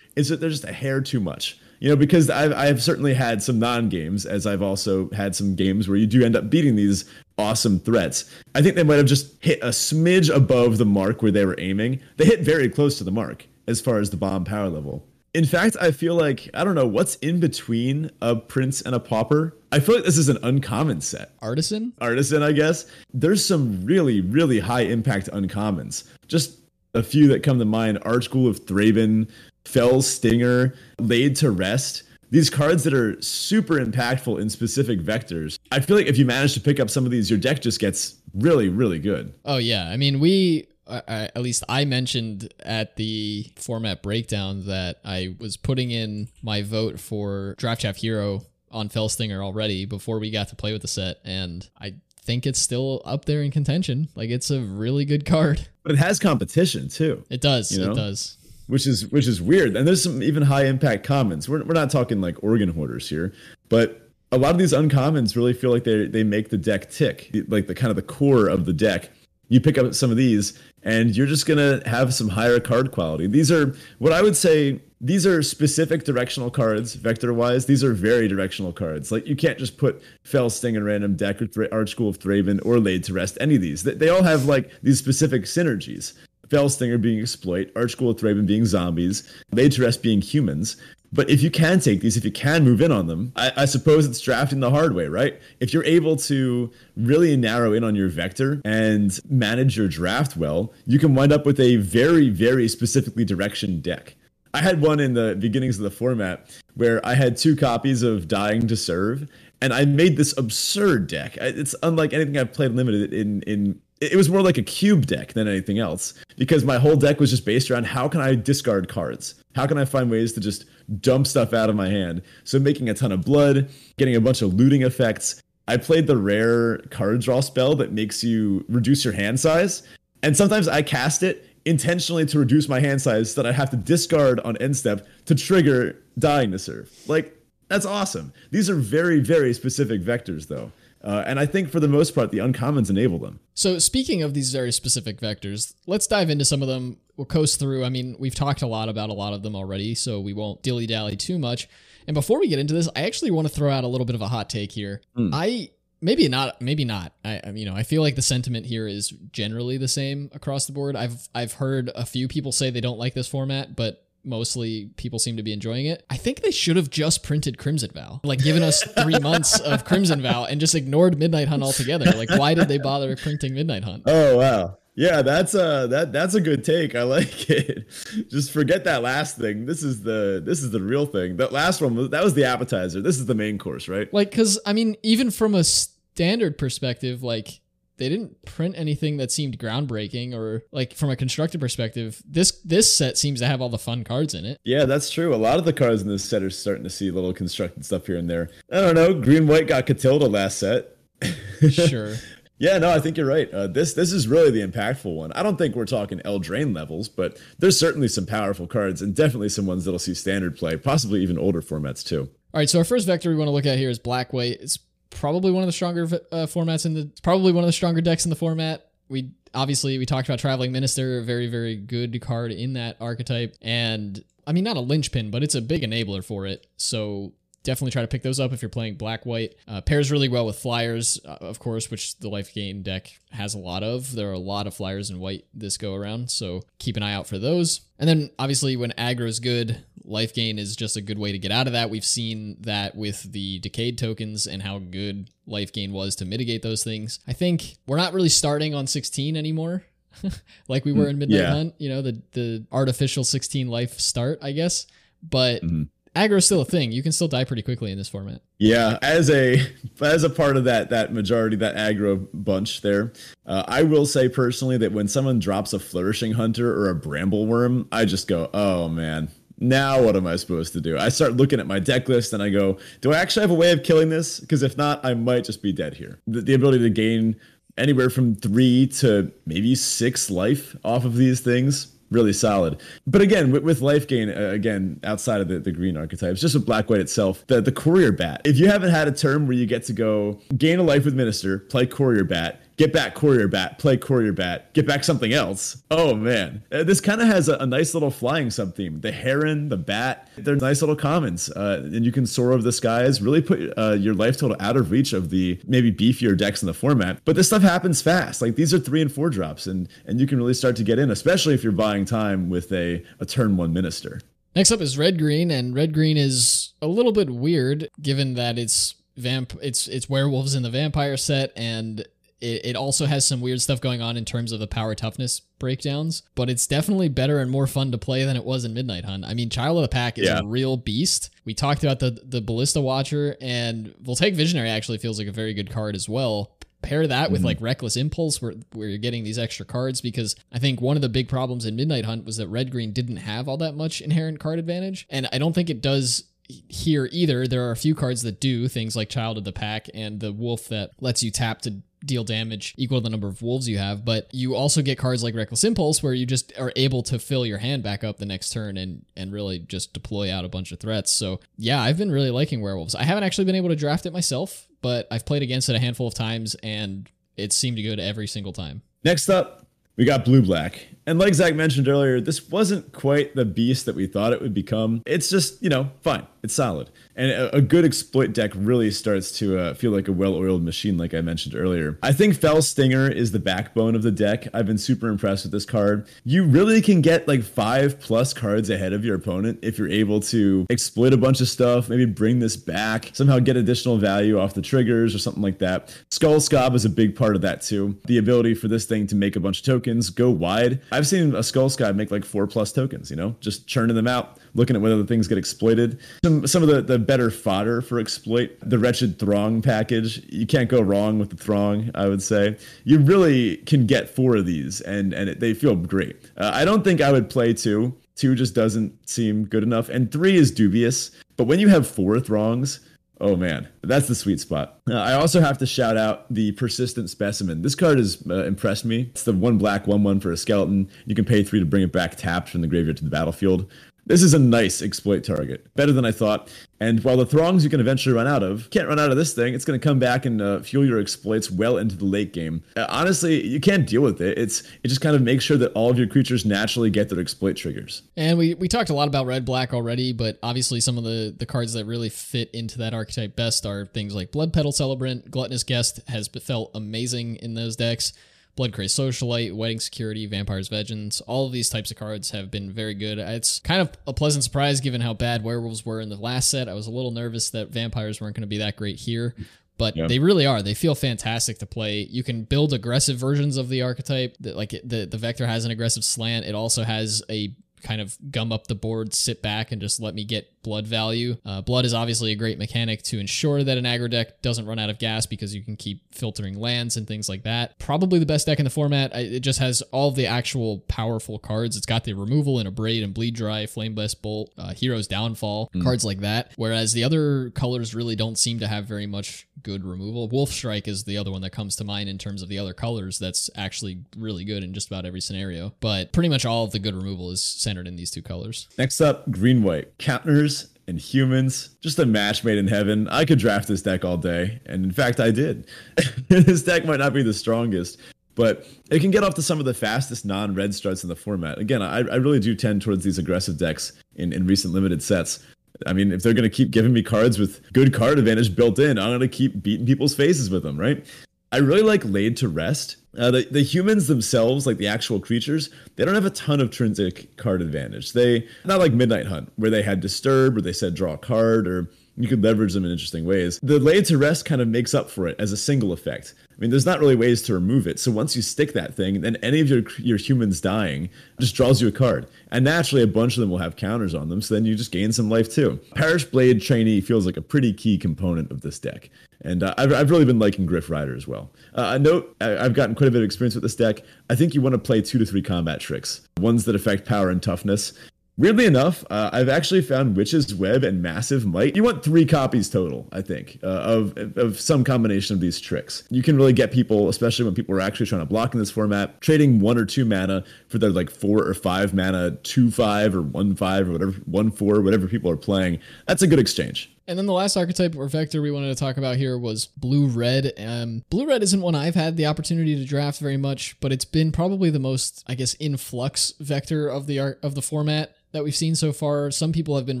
[0.16, 1.58] It's just, they're just a hair too much.
[1.80, 5.56] You know, because I've, I've certainly had some non games, as I've also had some
[5.56, 7.04] games where you do end up beating these
[7.38, 8.30] awesome threats.
[8.54, 11.56] I think they might have just hit a smidge above the mark where they were
[11.58, 11.98] aiming.
[12.18, 15.04] They hit very close to the mark as far as the bomb power level.
[15.34, 19.00] In fact, I feel like I don't know what's in between a prince and a
[19.00, 19.56] pauper.
[19.72, 21.32] I feel like this is an uncommon set.
[21.40, 21.94] Artisan?
[22.00, 22.86] Artisan, I guess.
[23.14, 26.04] There's some really, really high impact uncommons.
[26.28, 26.58] Just
[26.94, 29.30] a few that come to mind Archghoul of Thraben,
[29.64, 32.02] Fell Stinger, Laid to Rest.
[32.30, 35.58] These cards that are super impactful in specific vectors.
[35.70, 37.78] I feel like if you manage to pick up some of these, your deck just
[37.78, 39.34] gets really, really good.
[39.44, 39.88] Oh, yeah.
[39.88, 45.56] I mean, we I, at least I mentioned at the format breakdown that I was
[45.56, 50.56] putting in my vote for Draft Chaff Hero on Fellstinger already before we got to
[50.56, 54.08] play with the set, and I think it's still up there in contention.
[54.14, 55.68] Like it's a really good card.
[55.82, 57.24] But it has competition too.
[57.30, 57.72] It does.
[57.72, 57.92] You know?
[57.92, 58.36] It does.
[58.68, 59.76] Which is which is weird.
[59.76, 61.48] And there's some even high impact commons.
[61.48, 63.32] We're we're not talking like organ hoarders here,
[63.68, 67.30] but a lot of these uncommons really feel like they they make the deck tick,
[67.48, 69.10] like the kind of the core of the deck.
[69.48, 72.92] You pick up some of these and you're just going to have some higher card
[72.92, 73.26] quality.
[73.26, 77.66] These are what I would say these are specific directional cards vector wise.
[77.66, 79.10] These are very directional cards.
[79.10, 82.64] Like you can't just put Fell Sting in random deck or Th- school of Thraben
[82.64, 83.82] or Laid to Rest any of these.
[83.82, 86.12] They, they all have like these specific synergies.
[86.48, 90.76] Fell Stinger being exploit, Archghoul of Thraben being zombies, Laid to Rest being humans.
[91.12, 93.64] But if you can take these, if you can move in on them, I, I,
[93.66, 95.38] suppose it's drafting the hard way, right?
[95.60, 100.72] If you're able to really narrow in on your vector and manage your draft well,
[100.86, 104.16] you can wind up with a very, very specifically direction deck.
[104.54, 108.28] I had one in the beginnings of the format where I had two copies of
[108.28, 109.28] Dying to Serve,
[109.60, 111.36] and I made this absurd deck.
[111.38, 115.32] It's unlike anything I've played limited in in it was more like a cube deck
[115.34, 118.88] than anything else because my whole deck was just based around how can I discard
[118.88, 119.36] cards?
[119.54, 120.64] How can I find ways to just
[121.00, 122.22] dump stuff out of my hand?
[122.44, 123.68] So making a ton of blood,
[123.98, 125.40] getting a bunch of looting effects.
[125.68, 129.82] I played the rare card draw spell that makes you reduce your hand size.
[130.22, 133.70] And sometimes I cast it intentionally to reduce my hand size so that I have
[133.70, 136.90] to discard on end step to trigger dying to serve.
[137.06, 137.36] Like,
[137.68, 138.32] that's awesome.
[138.50, 140.72] These are very, very specific vectors, though.
[141.02, 143.40] Uh, and I think for the most part, the uncommons enable them.
[143.54, 146.98] So, speaking of these very specific vectors, let's dive into some of them.
[147.16, 147.84] We'll coast through.
[147.84, 150.62] I mean, we've talked a lot about a lot of them already, so we won't
[150.62, 151.68] dilly dally too much.
[152.06, 154.14] And before we get into this, I actually want to throw out a little bit
[154.14, 155.02] of a hot take here.
[155.16, 155.30] Mm.
[155.32, 155.70] I
[156.02, 159.10] maybe not maybe not I, I you know i feel like the sentiment here is
[159.30, 162.98] generally the same across the board i've i've heard a few people say they don't
[162.98, 166.04] like this format but mostly people seem to be enjoying it.
[166.10, 169.84] I think they should have just printed Crimson Vow, like given us three months of
[169.84, 172.06] Crimson Vow and just ignored Midnight Hunt altogether.
[172.12, 174.04] Like, why did they bother printing Midnight Hunt?
[174.06, 174.78] Oh wow.
[174.94, 176.94] Yeah, that's a that that's a good take.
[176.94, 177.88] I like it.
[178.28, 179.64] Just forget that last thing.
[179.66, 181.38] This is the this is the real thing.
[181.38, 183.00] That last one was that was the appetizer.
[183.00, 184.12] This is the main course, right?
[184.12, 187.61] Like, because I mean, even from a standard perspective, like
[188.02, 192.94] they didn't print anything that seemed groundbreaking or like from a constructed perspective this this
[192.94, 194.58] set seems to have all the fun cards in it.
[194.64, 195.32] Yeah that's true.
[195.32, 198.06] A lot of the cards in this set are starting to see little constructed stuff
[198.06, 198.50] here and there.
[198.72, 199.14] I don't know.
[199.14, 200.96] Green white got Katilda last set.
[201.70, 202.16] Sure.
[202.58, 203.48] Yeah no i think you're right.
[203.52, 205.32] Uh, this this is really the impactful one.
[205.32, 209.48] I don't think we're talking Eldraine levels but there's certainly some powerful cards and definitely
[209.48, 212.28] some ones that'll see standard play possibly even older formats too.
[212.52, 214.58] All right so our first vector we want to look at here is black white.
[214.60, 214.80] It's
[215.12, 218.24] probably one of the stronger uh, formats in the probably one of the stronger decks
[218.24, 218.88] in the format.
[219.08, 223.56] We obviously we talked about traveling minister, a very very good card in that archetype,
[223.62, 226.66] and I mean not a linchpin, but it's a big enabler for it.
[226.76, 227.32] So
[227.62, 229.54] definitely try to pick those up if you're playing black white.
[229.68, 233.54] Uh, pairs really well with flyers, uh, of course, which the life gain deck has
[233.54, 234.14] a lot of.
[234.14, 237.14] There are a lot of flyers in white this go around, so keep an eye
[237.14, 237.82] out for those.
[237.98, 241.38] And then obviously when aggro is good, life gain is just a good way to
[241.38, 241.90] get out of that.
[241.90, 246.62] We've seen that with the decayed tokens and how good life gain was to mitigate
[246.62, 247.20] those things.
[247.26, 249.84] I think we're not really starting on 16 anymore.
[250.68, 251.50] like we were in Midnight yeah.
[251.50, 254.86] Hunt, you know, the the artificial 16 life start, I guess.
[255.22, 255.84] But mm-hmm
[256.14, 256.92] aggro is still a thing.
[256.92, 258.42] You can still die pretty quickly in this format.
[258.58, 259.60] Yeah, as a
[260.00, 263.12] as a part of that that majority that aggro bunch there,
[263.46, 267.46] uh, I will say personally that when someone drops a flourishing hunter or a Bramble
[267.46, 269.30] Wurm, I just go, oh man.
[269.62, 270.98] Now what am I supposed to do?
[270.98, 273.54] I start looking at my deck list and I go, do I actually have a
[273.54, 274.40] way of killing this?
[274.40, 276.18] Because if not, I might just be dead here.
[276.26, 277.36] The, the ability to gain
[277.78, 282.80] anywhere from three to maybe six life off of these things really solid.
[283.06, 286.54] But again, with, with life gain, uh, again, outside of the, the green archetypes, just
[286.54, 288.42] with black white itself, the, the courier bat.
[288.44, 291.14] If you haven't had a turn where you get to go gain a life with
[291.14, 295.84] minister, play courier bat, get back Courier Bat, play Courier Bat, get back something else.
[295.92, 299.00] Oh man, uh, this kind of has a, a, nice little flying sub theme.
[299.00, 302.72] The Heron, the Bat, they're nice little commons, uh, and you can soar over the
[302.72, 303.22] skies.
[303.22, 306.66] Really put uh, your life total out of reach of the maybe beefier decks in
[306.66, 307.20] the format.
[307.24, 308.42] But this stuff happens fast.
[308.42, 310.98] Like these are three and four drops, and and you can really start to get
[310.98, 314.20] in, especially if you're buying time with a a turn one minister.
[314.56, 318.58] Next up is red green, and red green is a little bit weird given that
[318.58, 322.06] it's vamp it's it's werewolves in the vampire set and
[322.42, 325.40] it, it also has some weird stuff going on in terms of the power toughness
[325.58, 329.04] breakdowns but it's definitely better and more fun to play than it was in midnight
[329.04, 330.40] hunt i mean child of the pack is yeah.
[330.40, 335.18] a real beast we talked about the the ballista watcher and voltaic visionary actually feels
[335.18, 337.46] like a very good card as well pair that with mm-hmm.
[337.46, 341.02] like reckless impulse where, where you're getting these extra cards because i think one of
[341.02, 344.00] the big problems in midnight hunt was that red green didn't have all that much
[344.00, 347.94] inherent card advantage and i don't think it does here either there are a few
[347.94, 351.30] cards that do things like child of the pack and the wolf that lets you
[351.30, 354.82] tap to deal damage equal to the number of wolves you have but you also
[354.82, 358.02] get cards like reckless impulse where you just are able to fill your hand back
[358.04, 361.40] up the next turn and and really just deploy out a bunch of threats so
[361.56, 364.66] yeah i've been really liking werewolves i haven't actually been able to draft it myself
[364.82, 368.02] but I've played against it a handful of times and it seemed to go to
[368.02, 368.82] every single time.
[369.04, 370.86] Next up, we got blue black.
[371.06, 374.54] And like Zach mentioned earlier, this wasn't quite the beast that we thought it would
[374.54, 375.02] become.
[375.04, 376.26] It's just, you know, fine.
[376.42, 376.90] It's solid.
[377.14, 380.64] And a, a good exploit deck really starts to uh, feel like a well oiled
[380.64, 381.98] machine, like I mentioned earlier.
[382.02, 384.48] I think Fell Stinger is the backbone of the deck.
[384.52, 386.08] I've been super impressed with this card.
[386.24, 390.20] You really can get like five plus cards ahead of your opponent if you're able
[390.20, 394.54] to exploit a bunch of stuff, maybe bring this back, somehow get additional value off
[394.54, 395.96] the triggers or something like that.
[396.10, 397.96] Skull Skaab is a big part of that too.
[398.06, 400.80] The ability for this thing to make a bunch of tokens, go wide.
[400.92, 404.06] I've seen a Skull Skaab make like four plus tokens, you know, just churning them
[404.06, 405.98] out, looking at whether the things get exploited.
[406.24, 410.22] Some some of the, the better fodder for exploit, the wretched throng package.
[410.28, 412.56] You can't go wrong with the throng, I would say.
[412.84, 416.16] You really can get four of these and and it, they feel great.
[416.36, 417.94] Uh, I don't think I would play two.
[418.14, 421.10] Two just doesn't seem good enough, and three is dubious.
[421.36, 422.80] But when you have four throngs,
[423.22, 424.80] Oh man, that's the sweet spot.
[424.90, 427.62] Uh, I also have to shout out the persistent specimen.
[427.62, 429.10] This card has uh, impressed me.
[429.10, 430.90] It's the one black, one one for a skeleton.
[431.06, 433.70] You can pay three to bring it back tapped from the graveyard to the battlefield.
[434.04, 436.50] This is a nice exploit target, better than I thought.
[436.80, 439.32] And while the throngs you can eventually run out of, can't run out of this
[439.32, 439.54] thing.
[439.54, 442.64] It's going to come back and uh, fuel your exploits well into the late game.
[442.74, 444.36] Uh, honestly, you can't deal with it.
[444.36, 447.20] It's it just kind of makes sure that all of your creatures naturally get their
[447.20, 448.02] exploit triggers.
[448.16, 451.32] And we we talked a lot about red black already, but obviously some of the
[451.38, 455.30] the cards that really fit into that archetype best are things like Blood Petal Celebrant,
[455.30, 458.12] Gluttonous Guest has felt amazing in those decks.
[458.54, 462.94] Blood Socialite, Wedding Security, Vampire's Vengeance, all of these types of cards have been very
[462.94, 463.18] good.
[463.18, 466.68] It's kind of a pleasant surprise given how bad werewolves were in the last set.
[466.68, 469.34] I was a little nervous that vampires weren't going to be that great here,
[469.78, 470.62] but they really are.
[470.62, 472.02] They feel fantastic to play.
[472.02, 474.36] You can build aggressive versions of the archetype.
[474.40, 476.44] Like the the Vector has an aggressive slant.
[476.44, 480.14] It also has a kind of gum up the board, sit back, and just let
[480.14, 481.36] me get blood value.
[481.44, 484.78] Uh, blood is obviously a great mechanic to ensure that an aggro deck doesn't run
[484.78, 487.78] out of gas because you can keep filtering lands and things like that.
[487.78, 489.14] Probably the best deck in the format.
[489.14, 491.76] It just has all the actual powerful cards.
[491.76, 495.82] It's got the removal and abrade and bleed dry, Flame-Blessed Bolt, uh, hero's downfall, mm.
[495.82, 496.52] cards like that.
[496.56, 500.28] Whereas the other colors really don't seem to have very much good removal.
[500.28, 502.72] Wolf Strike is the other one that comes to mind in terms of the other
[502.72, 503.18] colors.
[503.18, 505.74] That's actually really good in just about every scenario.
[505.80, 508.68] But pretty much all of the good removal is centered in these two colors.
[508.76, 511.70] Next up, green white counters and humans.
[511.80, 513.08] Just a match made in heaven.
[513.08, 515.66] I could draft this deck all day, and in fact, I did.
[516.28, 517.98] this deck might not be the strongest,
[518.34, 521.58] but it can get off to some of the fastest non-red starts in the format.
[521.58, 525.38] Again, I, I really do tend towards these aggressive decks in, in recent limited sets.
[525.86, 528.78] I mean, if they're going to keep giving me cards with good card advantage built
[528.78, 531.04] in, I'm going to keep beating people's faces with them, right?
[531.52, 532.96] I really like Laid to Rest.
[533.16, 536.68] Uh, the, the humans themselves, like the actual creatures, they don't have a ton of
[536.68, 538.14] intrinsic card advantage.
[538.14, 541.68] They not like Midnight Hunt, where they had Disturb, or they said draw a card,
[541.68, 543.58] or you could leverage them in interesting ways.
[543.62, 546.34] The Laid to Rest kind of makes up for it as a single effect.
[546.50, 547.98] I mean, there's not really ways to remove it.
[547.98, 551.82] So once you stick that thing, then any of your your humans dying just draws
[551.82, 554.40] you a card, and naturally a bunch of them will have counters on them.
[554.40, 555.80] So then you just gain some life too.
[555.94, 559.10] Parish Blade Trainee feels like a pretty key component of this deck.
[559.44, 561.50] And uh, I've, I've really been liking Gryff Rider as well.
[561.74, 561.98] Uh,
[562.40, 564.02] I, I've gotten quite a bit of experience with this deck.
[564.30, 567.28] I think you want to play two to three combat tricks, ones that affect power
[567.28, 567.92] and toughness.
[568.38, 571.76] Weirdly enough, uh, I've actually found Witch's Web and Massive Might.
[571.76, 576.04] You want three copies total, I think, uh, of of some combination of these tricks.
[576.08, 578.70] You can really get people, especially when people are actually trying to block in this
[578.70, 583.14] format, trading one or two mana for their like four or five mana, two five
[583.14, 585.78] or one five or whatever, one four, whatever people are playing.
[586.08, 586.90] That's a good exchange.
[587.06, 590.06] And then the last archetype or vector we wanted to talk about here was blue
[590.06, 590.52] red.
[590.58, 594.04] Um, blue red isn't one I've had the opportunity to draft very much, but it's
[594.04, 598.44] been probably the most, I guess, influx vector of the art of the format that
[598.44, 599.30] we've seen so far.
[599.30, 600.00] Some people have been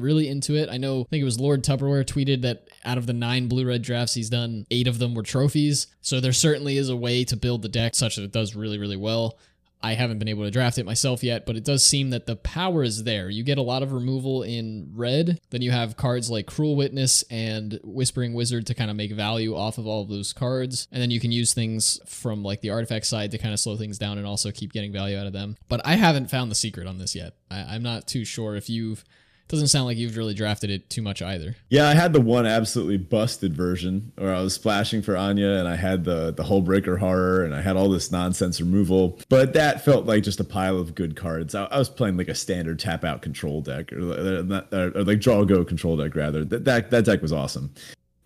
[0.00, 0.68] really into it.
[0.70, 3.66] I know, I think it was Lord Tupperware tweeted that out of the nine blue
[3.66, 5.88] red drafts he's done, eight of them were trophies.
[6.00, 8.78] So there certainly is a way to build the deck such that it does really,
[8.78, 9.38] really well.
[9.82, 12.36] I haven't been able to draft it myself yet, but it does seem that the
[12.36, 13.28] power is there.
[13.28, 15.40] You get a lot of removal in red.
[15.50, 19.56] Then you have cards like Cruel Witness and Whispering Wizard to kind of make value
[19.56, 20.86] off of all of those cards.
[20.92, 23.76] And then you can use things from like the artifact side to kind of slow
[23.76, 25.56] things down and also keep getting value out of them.
[25.68, 27.34] But I haven't found the secret on this yet.
[27.50, 29.04] I, am not too sure if you've
[29.52, 31.54] doesn't sound like you've really drafted it too much either.
[31.68, 35.68] Yeah, I had the one absolutely busted version where I was splashing for Anje and
[35.68, 39.20] I had the the Hullbreaker horror and I had all this nonsense removal.
[39.28, 41.54] But that felt like just a pile of good cards.
[41.54, 45.20] I, I was playing like a standard tap out control deck or, or, or like
[45.20, 46.44] draw go control deck rather.
[46.44, 47.72] That, that that deck was awesome.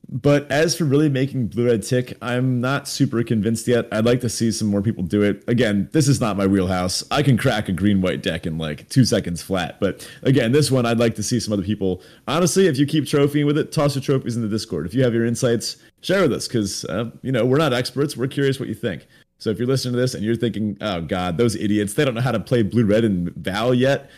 [0.09, 3.89] But as for really making Blue Red tick, I'm not super convinced yet.
[3.91, 5.43] I'd like to see some more people do it.
[5.49, 7.03] Again, this is not my wheelhouse.
[7.11, 9.81] I can crack a green white deck in like two seconds flat.
[9.81, 12.03] But again, this one I'd like to see some other people.
[12.29, 14.87] Honestly, if you keep trophying with it, toss your trophies in the Discord.
[14.87, 18.17] If you have your insights, share with us because uh, you know we're not experts.
[18.17, 19.07] We're curious what you think.
[19.39, 21.95] So if you're listening to this and you're thinking, "Oh God, those idiots!
[21.95, 24.11] They don't know how to play blue red and Vow yet,"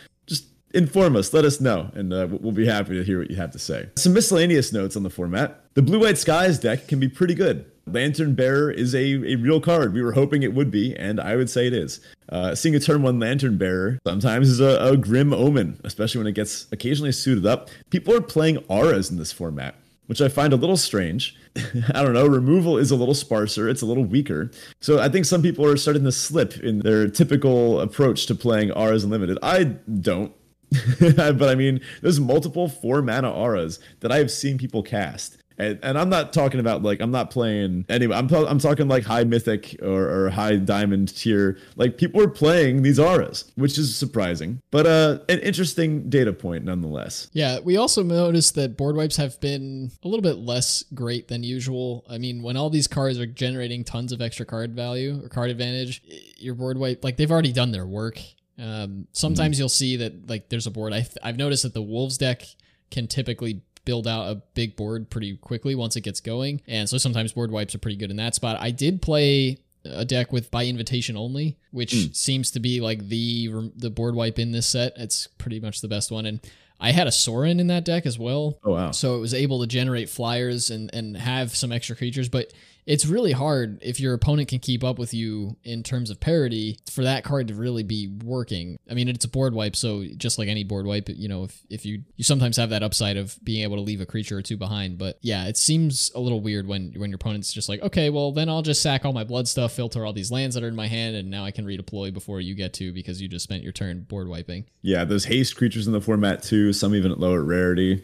[0.73, 3.51] inform us, let us know, and uh, we'll be happy to hear what you have
[3.51, 3.89] to say.
[3.95, 5.63] Some miscellaneous notes on the format.
[5.73, 7.65] The Blue White Skies deck can be pretty good.
[7.93, 9.93] Lantern Bearer is a, a real card.
[9.93, 11.99] We were hoping it would be, and I would say it is.
[12.29, 16.27] Uh, seeing a turn one Lantern Bearer sometimes is a, a grim omen, especially when
[16.27, 17.69] it gets occasionally suited up.
[17.89, 21.35] People are playing auras in this format, which I find a little strange.
[21.93, 24.51] I don't know, removal is a little sparser, it's a little weaker.
[24.79, 28.71] So I think some people are starting to slip in their typical approach to playing
[28.71, 29.39] auras unlimited.
[29.41, 30.31] I don't.
[30.99, 35.37] but I mean, there's multiple four mana auras that I have seen people cast.
[35.59, 38.15] And, and I'm not talking about like I'm not playing anyway.
[38.15, 41.57] I'm I'm talking like high mythic or, or high diamond tier.
[41.75, 46.63] Like people are playing these auras, which is surprising, but uh, an interesting data point
[46.63, 47.29] nonetheless.
[47.33, 51.43] Yeah, we also noticed that board wipes have been a little bit less great than
[51.43, 52.05] usual.
[52.09, 55.49] I mean, when all these cards are generating tons of extra card value or card
[55.49, 56.01] advantage,
[56.37, 58.21] your board wipe like they've already done their work
[58.59, 59.59] um, sometimes mm.
[59.59, 60.93] you'll see that like there's a board.
[60.93, 62.43] I I've noticed that the wolves deck
[62.91, 66.97] can typically build out a big board pretty quickly once it gets going, and so
[66.97, 68.57] sometimes board wipes are pretty good in that spot.
[68.59, 72.15] I did play a deck with by invitation only, which mm.
[72.15, 74.93] seems to be like the the board wipe in this set.
[74.97, 76.39] It's pretty much the best one, and
[76.79, 78.59] I had a Sorin in that deck as well.
[78.63, 78.91] Oh wow!
[78.91, 82.51] So it was able to generate flyers and and have some extra creatures, but
[82.85, 86.77] it's really hard if your opponent can keep up with you in terms of parity
[86.89, 88.77] for that card to really be working.
[88.89, 91.61] I mean, it's a board wipe, so just like any board wipe, you know, if,
[91.69, 94.41] if you you sometimes have that upside of being able to leave a creature or
[94.41, 94.97] two behind.
[94.97, 98.31] But yeah, it seems a little weird when when your opponent's just like, okay, well
[98.31, 100.75] then I'll just sack all my blood stuff, filter all these lands that are in
[100.75, 103.63] my hand, and now I can redeploy before you get to because you just spent
[103.63, 104.65] your turn board wiping.
[104.81, 108.01] Yeah, those haste creatures in the format too, some even at lower rarity.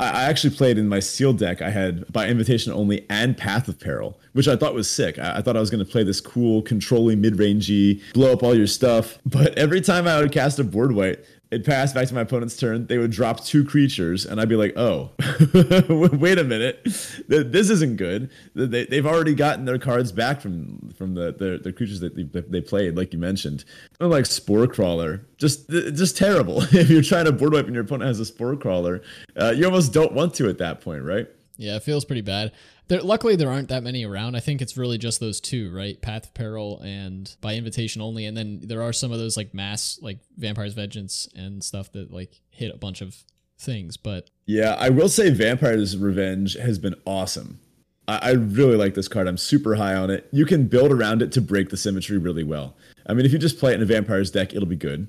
[0.00, 1.60] I actually played in my sealed deck.
[1.60, 5.18] I had by invitation only and Path of Peril, which I thought was sick.
[5.18, 8.54] I, thought I was going to play this cool, controlling mid rangey, blow up all
[8.54, 9.18] your stuff.
[9.26, 12.56] But every time I would cast a board wipe, it passed back to my opponent's
[12.56, 12.86] turn.
[12.86, 15.10] They would drop two creatures, and I'd be like, "Oh,
[15.88, 16.84] wait a minute,
[17.26, 21.72] this isn't good." They, they've already gotten their cards back from from the the, the
[21.72, 23.64] creatures that they, they played, like you mentioned.
[24.00, 26.62] I'm like Spore Crawler, just just terrible.
[26.72, 29.00] if you're trying to board wipe and your opponent has a Spore Crawler,
[29.40, 31.28] uh, you almost don't want to at that point, right?
[31.56, 32.52] Yeah, it feels pretty bad.
[32.88, 34.34] There, luckily, there aren't that many around.
[34.34, 36.00] I think it's really just those two, right?
[36.00, 38.24] Path of Peril and by invitation only.
[38.24, 42.10] And then there are some of those like mass, like Vampire's Vengeance and stuff that
[42.10, 43.24] like hit a bunch of
[43.58, 43.96] things.
[43.96, 47.60] But yeah, I will say Vampire's Revenge has been awesome.
[48.06, 49.28] I, I really like this card.
[49.28, 50.26] I'm super high on it.
[50.32, 52.74] You can build around it to break the symmetry really well.
[53.06, 55.08] I mean, if you just play it in a Vampire's deck, it'll be good.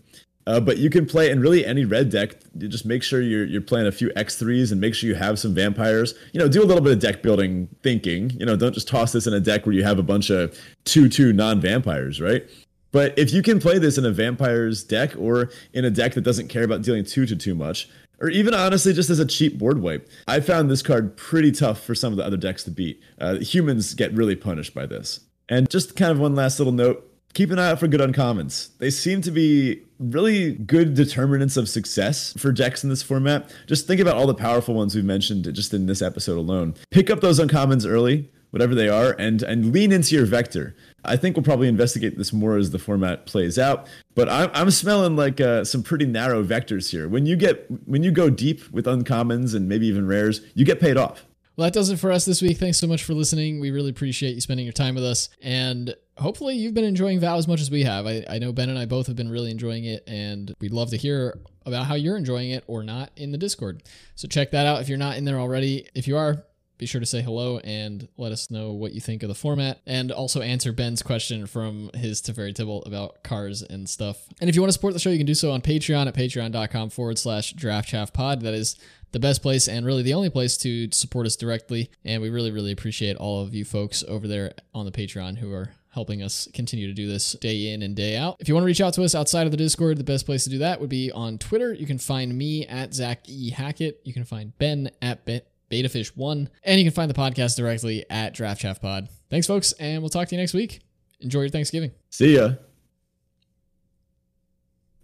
[0.50, 2.36] Uh, but you can play in really any red deck.
[2.58, 5.38] You just make sure you're you're playing a few X3s and make sure you have
[5.38, 6.16] some vampires.
[6.34, 8.32] You know, do a little bit of deck building thinking.
[8.32, 10.60] You know, don't just toss this in a deck where you have a bunch of
[10.86, 12.50] two two non vampires, right?
[12.92, 16.22] But if you can play this in a vampires deck or in a deck that
[16.22, 17.88] doesn't care about dealing two to too much,
[18.20, 21.80] or even honestly just as a cheap board wipe, I found this card pretty tough
[21.80, 23.00] for some of the other decks to beat.
[23.22, 25.20] Uh, humans get really punished by this.
[25.48, 28.70] And just kind of one last little note keep an eye out for good uncommons.
[28.80, 33.54] They seem to be really good determinants of success for decks in this format.
[33.68, 36.74] Just think about all the powerful ones we've mentioned just in this episode alone.
[36.92, 38.30] Pick up those uncommons early.
[38.52, 40.76] whatever they are, and and lean into your vector.
[41.06, 43.88] I think we'll probably investigate this more as the format plays out.
[44.16, 47.08] But I'm, I'm smelling like uh, some pretty narrow vectors here.
[47.08, 50.80] When you get when you go deep with uncommons and maybe even rares, you get
[50.80, 51.26] paid off.
[51.60, 52.58] Well, that does it for us this week.
[52.58, 53.60] Thanks so much for listening.
[53.60, 55.28] We really appreciate you spending your time with us.
[55.42, 58.08] And hopefully, you've been enjoying Vow as much as we have.
[58.08, 60.90] I, I know Ben and I both have been really enjoying it, and we'd love
[60.92, 63.84] to hear about how you're enjoying it or not in the Discord.
[64.16, 65.86] So check that out if you're not in there already.
[65.94, 66.46] If you are,
[66.80, 69.82] be sure to say hello and let us know what you think of the format
[69.86, 74.30] and also answer Ben's question from his Teferi Tibble about cars and stuff.
[74.40, 76.16] And if you want to support the show, you can do so on Patreon at
[76.16, 78.44] patreon.com forward slash draft pod.
[78.44, 78.78] That is
[79.12, 81.90] the best place and really the only place to support us directly.
[82.06, 85.52] And we really, really appreciate all of you folks over there on the Patreon who
[85.54, 88.38] are helping us continue to do this day in and day out.
[88.40, 90.44] If you want to reach out to us outside of the Discord, the best place
[90.44, 91.74] to do that would be on Twitter.
[91.74, 93.50] You can find me at Zach E.
[93.50, 94.00] Hackett.
[94.04, 96.48] You can find Ben at betafisch1.
[96.64, 99.10] And you can find the podcast directly at DraftChaffPod.
[99.30, 100.82] Thanks, folks, and we'll talk to you next week.
[101.22, 101.92] Enjoy your Thanksgiving.
[102.10, 102.52] See ya.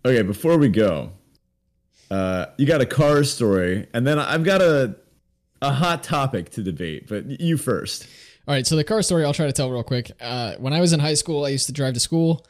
[0.06, 1.12] Okay, before we go,
[2.12, 4.96] uh, you got a car story, and then I've got a
[5.62, 7.08] a hot topic to debate.
[7.08, 8.08] But you first.
[8.48, 10.12] All right, so the car story I'll try to tell real quick.
[10.22, 12.46] Uh, when I was in high school, I used to drive to school,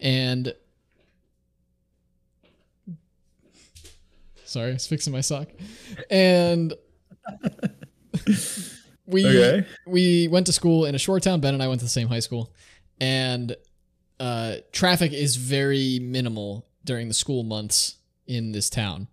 [0.00, 0.54] and
[4.44, 5.48] sorry, I was fixing my sock,
[6.10, 6.72] and
[9.06, 9.66] we Okay.
[9.86, 11.40] we went to school in a short town.
[11.40, 12.52] Ben and I went to the same high school,
[13.00, 13.56] and
[14.20, 17.96] uh, traffic is very minimal during the school months
[18.26, 19.08] in this town.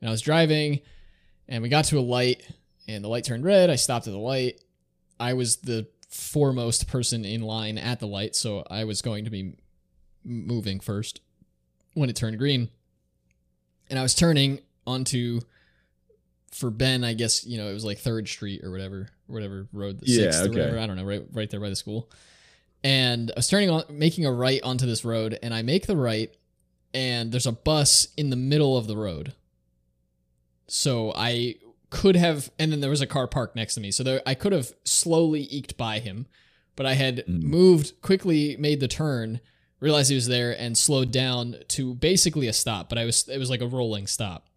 [0.00, 0.80] And I was driving,
[1.48, 2.42] and we got to a light,
[2.86, 3.70] and the light turned red.
[3.70, 4.60] I stopped at the light.
[5.18, 9.30] I was the foremost person in line at the light, so I was going to
[9.30, 9.56] be
[10.24, 11.20] moving first
[11.94, 12.70] when it turned green.
[13.90, 15.40] And I was turning onto
[16.52, 20.00] for Ben, I guess, you know, it was like Third Street or whatever, whatever road,
[20.00, 20.58] the Yeah, sixth or okay.
[20.60, 20.78] whatever.
[20.78, 22.10] I don't know, right right there by the school.
[22.84, 25.96] And I was turning on making a right onto this road, and I make the
[25.96, 26.32] right,
[26.94, 29.34] and there's a bus in the middle of the road.
[30.66, 31.56] So I
[31.90, 33.90] could have, and then there was a car parked next to me.
[33.90, 36.26] So there, I could have slowly eked by him,
[36.76, 37.42] but I had Mm.
[37.42, 39.40] moved quickly, made the turn,
[39.80, 42.88] realized he was there, and slowed down to basically a stop.
[42.88, 44.48] But I was, it was like a rolling stop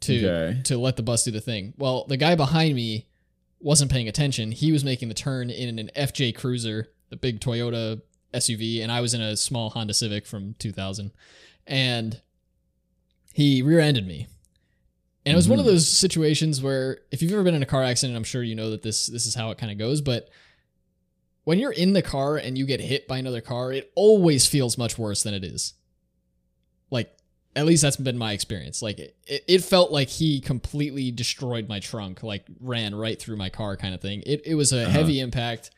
[0.00, 0.60] to Okay.
[0.64, 1.74] to let the bus do the thing.
[1.76, 3.06] Well, the guy behind me
[3.60, 4.52] wasn't paying attention.
[4.52, 8.00] He was making the turn in an FJ Cruiser, the big Toyota
[8.34, 11.10] SUV, and I was in a small Honda Civic from 2000.
[11.66, 12.20] And
[13.34, 14.26] he rear-ended me.
[15.24, 15.68] And it was one of Mhm.
[15.68, 18.70] those situations where if you've ever been in a car accident, I'm sure you know
[18.70, 20.28] that this this is how it kind of goes, but
[21.44, 24.76] when you're in the car and you get hit by another car, it always feels
[24.76, 25.74] much worse than it is.
[26.90, 27.16] Like
[27.54, 28.82] at least that's been my experience.
[28.82, 33.48] Like it, it felt like he completely destroyed my trunk, like ran right through my
[33.50, 34.22] car kind of thing.
[34.26, 34.90] It it was a Uh-huh.
[34.90, 35.70] heavy impact.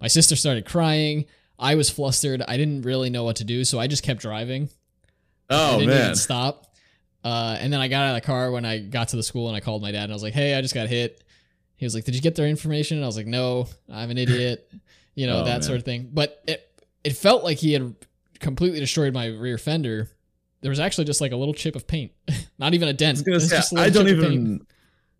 [0.00, 1.24] My sister started crying.
[1.62, 2.42] I was flustered.
[2.46, 4.68] I didn't really know what to do, so I just kept driving.
[5.48, 6.02] I Oh didn't man.
[6.04, 6.66] even stop.
[7.24, 9.46] Uh, and then I got out of the car when I got to the school
[9.48, 11.22] and I called my dad and I was like, "Hey, I just got hit."
[11.76, 14.18] He was like, "Did you get their information?" And I was like, "No, I'm an
[14.18, 14.70] idiot."
[15.14, 15.62] You know Oh, that man.
[15.62, 16.08] sort of thing.
[16.10, 16.66] But it
[17.04, 17.94] it felt like he had
[18.40, 20.08] completely destroyed my rear fender.
[20.62, 22.12] There was actually just like a little chip of paint,
[22.58, 23.22] not even a dent.
[23.26, 24.32] was say, I don't chip of paint.
[24.32, 24.66] even.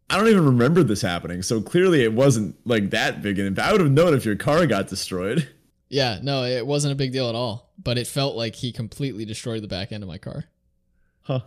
[0.08, 1.42] I don't even remember this happening.
[1.42, 3.68] So clearly, it wasn't like that big an impact.
[3.68, 5.46] I would have known if your car got destroyed.
[5.92, 7.70] Yeah, no, it wasn't a big deal at all.
[7.78, 10.44] But it felt like he completely destroyed the back end of my car.
[11.22, 11.40] Huh.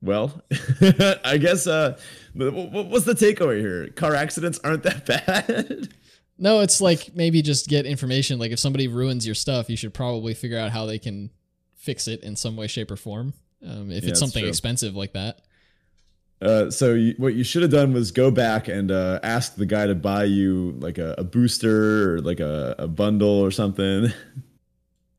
[0.00, 0.40] Well,
[1.24, 1.66] I guess.
[1.66, 1.98] Uh,
[2.34, 3.88] but wh- wh- what's the takeaway here?
[3.88, 5.88] Car accidents aren't that bad.
[6.38, 8.38] No, it's like maybe just get information.
[8.38, 11.30] Like if somebody ruins your stuff, you should probably figure out how they can
[11.74, 13.34] fix it in some way, shape, or form.
[13.66, 15.40] Um, if Yeah, it's something expensive like that.
[16.42, 19.66] Uh, so you, what you should have done was go back and uh, ask the
[19.66, 24.12] guy to buy you like a, a booster or like a, a bundle or something.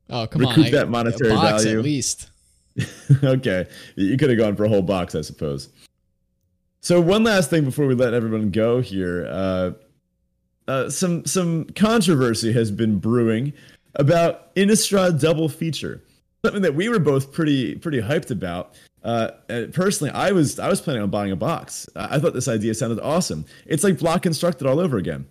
[0.10, 0.72] Oh come on, Recoup on!
[0.72, 1.78] that monetary value.
[1.78, 2.30] at least.
[3.24, 5.70] okay, you could have gone for a whole box, I suppose.
[6.82, 9.72] So one last thing before we let everyone go here, uh,
[10.68, 13.54] uh, some some controversy has been brewing
[13.96, 16.04] about Innistrad double feature,
[16.44, 18.76] something that we were both pretty pretty hyped about.
[19.04, 19.32] Uh,
[19.74, 21.90] personally, I was I was planning on buying a box.
[21.96, 23.46] I thought this idea sounded awesome.
[23.66, 25.28] It's like block constructed all over again,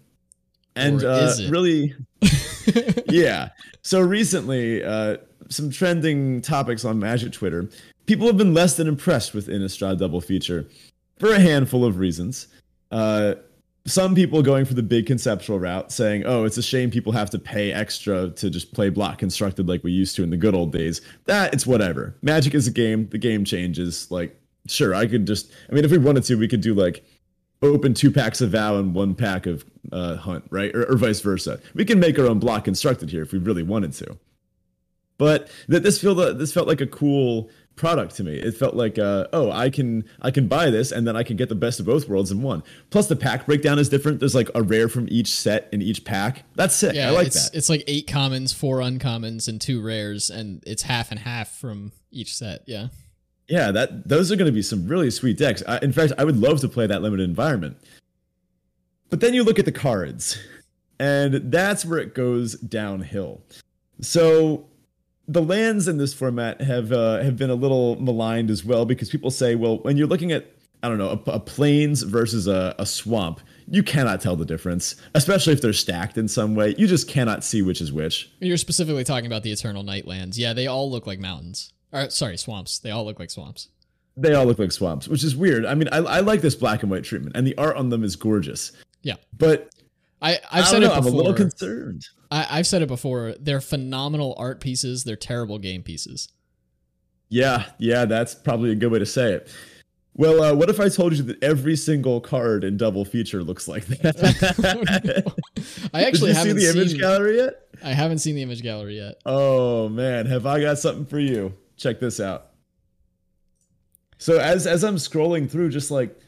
[0.74, 1.94] and uh, really
[3.08, 3.50] yeah.
[3.82, 5.18] So recently, uh,
[5.48, 7.68] some trending topics on Magic Twitter.
[8.06, 10.66] People have been less than impressed with Innistrad double feature
[11.18, 12.48] for a handful of reasons.
[13.86, 17.30] Some people going for the big conceptual route, saying, "Oh, it's a shame people have
[17.30, 20.54] to pay extra to just play block constructed like we used to in the good
[20.54, 22.14] old days." That it's whatever.
[22.22, 23.08] Magic is a game.
[23.08, 24.10] The game changes.
[24.10, 25.50] Like, sure, I could just.
[25.70, 27.04] I mean, if we wanted to, we could do like
[27.62, 30.74] open two packs of Vow and one pack of uh, hunt, right?
[30.74, 31.60] Or, or vice versa.
[31.74, 34.18] We can make our own block constructed here if we really wanted to.
[35.18, 37.50] But this felt this felt like a cool
[37.80, 38.34] product to me.
[38.34, 41.36] It felt like, uh, oh, I can I can buy this and then I can
[41.36, 42.62] get the best of both worlds in one.
[42.90, 44.20] Plus the pack breakdown is different.
[44.20, 46.44] There's like a rare from each set in each pack.
[46.54, 46.94] That's sick.
[46.94, 47.56] Yeah, I like it's, that.
[47.56, 51.92] It's like eight commons, four uncommons, and two rares, and it's half and half from
[52.12, 52.62] each set.
[52.66, 52.88] Yeah.
[53.48, 55.62] Yeah, that those are going to be some really sweet decks.
[55.66, 57.78] I, in fact, I would love to play that limited environment.
[59.08, 60.38] But then you look at the cards,
[61.00, 63.42] and that's where it goes downhill.
[64.00, 64.69] So
[65.30, 69.10] the lands in this format have uh, have been a little maligned as well because
[69.10, 70.52] people say, well, when you're looking at
[70.82, 74.96] I don't know a, a plains versus a, a swamp, you cannot tell the difference,
[75.14, 76.74] especially if they're stacked in some way.
[76.76, 78.30] You just cannot see which is which.
[78.40, 80.36] You're specifically talking about the Eternal Nightlands.
[80.36, 81.72] Yeah, they all look like mountains.
[81.92, 82.78] Or sorry, swamps.
[82.80, 83.68] They all look like swamps.
[84.16, 85.64] They all look like swamps, which is weird.
[85.64, 88.02] I mean, I, I like this black and white treatment, and the art on them
[88.02, 88.72] is gorgeous.
[89.02, 89.72] Yeah, but
[90.20, 92.06] I I've I said don't it know, I'm a little concerned.
[92.30, 93.34] I, I've said it before.
[93.38, 95.04] They're phenomenal art pieces.
[95.04, 96.28] They're terrible game pieces.
[97.28, 99.48] Yeah, yeah, that's probably a good way to say it.
[100.14, 103.68] Well, uh, what if I told you that every single card in double feature looks
[103.68, 105.32] like that?
[105.94, 107.54] I actually haven't seen the image seen- gallery yet?
[107.82, 109.20] I haven't seen the image gallery yet.
[109.24, 111.54] Oh man, have I got something for you?
[111.76, 112.48] Check this out.
[114.18, 116.18] So as as I'm scrolling through, just like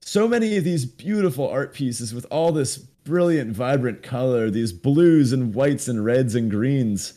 [0.00, 5.32] so many of these beautiful art pieces with all this brilliant, vibrant color, these blues
[5.32, 7.14] and whites and reds and greens.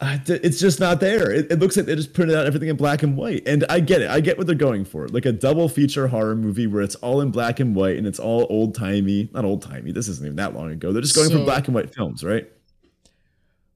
[0.00, 1.28] Uh, it's just not there.
[1.32, 3.42] It, it looks like they just printed out everything in black and white.
[3.48, 4.08] And I get it.
[4.08, 5.08] I get what they're going for.
[5.08, 8.20] Like a double feature horror movie where it's all in black and white and it's
[8.20, 9.28] all old timey.
[9.32, 9.90] Not old timey.
[9.90, 10.92] This isn't even that long ago.
[10.92, 12.48] They're just going for black and white films, right?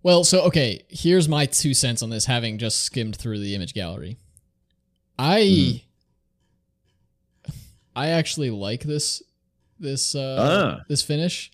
[0.05, 3.74] Well, so okay, here's my two cents on this having just skimmed through the image
[3.74, 4.16] gallery.
[5.18, 5.82] I Mhm.
[7.95, 9.22] I actually like this
[9.83, 10.37] this uh
[10.78, 10.85] Ah.
[10.89, 11.51] this finish.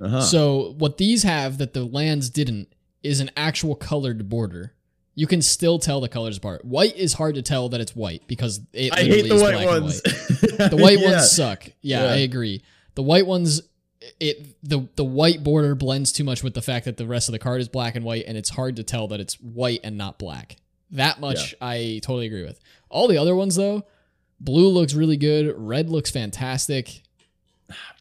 [0.00, 0.20] Uh-huh.
[0.22, 2.68] So what these have that the lands didn't
[3.02, 4.74] is an actual colored border.
[5.14, 6.64] You can still tell the colors apart.
[6.64, 9.42] White is hard to tell that it's white because it I literally hate the is
[9.42, 10.02] white black and ones.
[10.04, 10.70] white.
[10.70, 11.10] The white Yeah.
[11.10, 11.68] ones suck.
[11.82, 12.10] Yeah, Yeah.
[12.12, 12.62] I agree.
[12.94, 13.62] The white ones
[14.20, 17.32] it the the white border blends too much with the fact that the rest of
[17.32, 19.98] the card is black and white and it's hard to tell that it's white and
[19.98, 20.56] not black.
[20.92, 22.60] That much I totally agree with.
[22.88, 23.84] All the other ones though,
[24.38, 27.02] blue looks really good, red looks fantastic.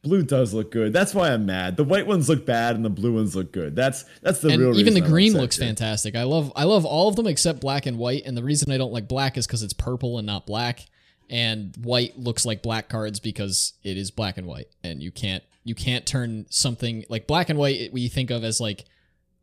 [0.01, 0.93] Blue does look good.
[0.93, 1.76] That's why I'm mad.
[1.78, 3.76] The white ones look bad and the blue ones look good.
[3.76, 6.15] That's that's the and real even the green looks fantastic.
[6.15, 8.24] I love I love all of them except black and white.
[8.26, 10.86] And the reason I don't like black is because it's purple and not black.
[11.30, 15.43] And white looks like black cards because it is black and white, and you can't
[15.65, 17.91] you can't turn something like black and white.
[17.91, 18.86] We think of as like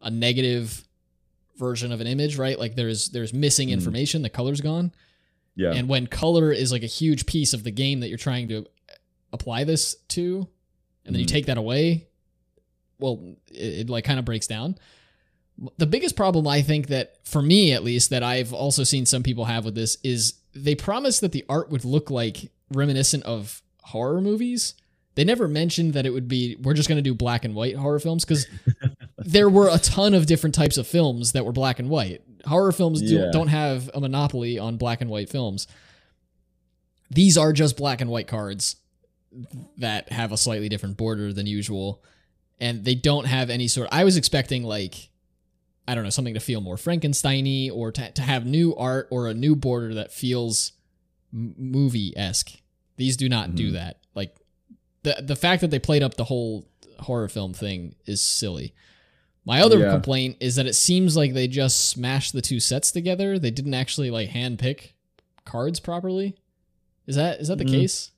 [0.01, 0.89] a negative
[1.59, 2.59] version of an image, right?
[2.59, 3.72] Like there's there's missing Mhm.
[3.72, 4.22] information.
[4.22, 4.93] The color's gone.
[5.57, 5.72] Yeah.
[5.72, 8.66] And when color is like a huge piece of the game that you're trying to
[9.35, 10.49] apply this to,
[11.05, 11.30] and then you Mhm.
[11.30, 12.07] take that away,
[12.99, 13.20] well,
[13.51, 14.76] it, it like kind of breaks down.
[15.76, 19.22] The biggest problem I think that for me at least that I've also seen some
[19.22, 23.62] people have with this is they promised that the art would look like reminiscent of
[23.82, 24.74] horror movies.
[25.16, 27.76] They never mentioned that it would be we're just going to do black and white
[27.76, 28.47] horror films cuz
[29.18, 32.22] there were a ton of different types of films that were black and white.
[32.47, 33.30] Horror films do, Yeah.
[33.32, 35.68] don't have a monopoly on black and white films.
[37.11, 38.76] These are just black and white cards
[39.78, 42.03] that have a slightly different border than usual
[42.61, 45.11] and they don't have any sort I was expecting like
[45.87, 49.28] I don't know something to feel more Frankensteiny or to, to have new art or
[49.28, 50.72] a new border that feels
[51.32, 52.53] m- movie-esque.
[52.97, 53.72] These do not do Mhm.
[53.74, 53.99] that.
[54.14, 54.35] Like
[55.03, 56.66] the the fact that they played up the whole
[57.01, 58.72] horror film thing is silly.
[59.45, 59.91] My other Yeah.
[59.91, 63.39] complaint is that it seems like they just smashed the two sets together.
[63.39, 64.95] They didn't actually like hand pick
[65.45, 66.35] cards properly.
[67.07, 67.70] Is that is that the Mm.
[67.72, 68.11] case?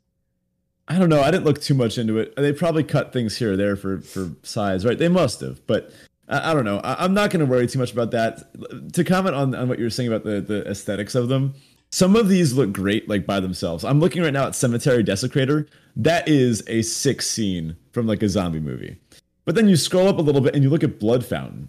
[0.88, 1.20] I don't know.
[1.20, 2.34] I didn't look too much into it.
[2.36, 4.98] They probably cut things here or there for for size, right?
[4.98, 5.92] They must have, but
[6.28, 6.78] I, I don't know.
[6.78, 8.92] I, I'm not going to worry too much about that.
[8.92, 11.54] To comment on on what you were saying about the the aesthetics of them,
[11.90, 13.84] some of these look great like by themselves.
[13.84, 15.66] I'm looking right now at Cemetery Desecrator.
[15.96, 18.98] That is a sick scene from like a zombie movie.
[19.44, 21.68] But then you scroll up a little bit and you look at Blood Fountain.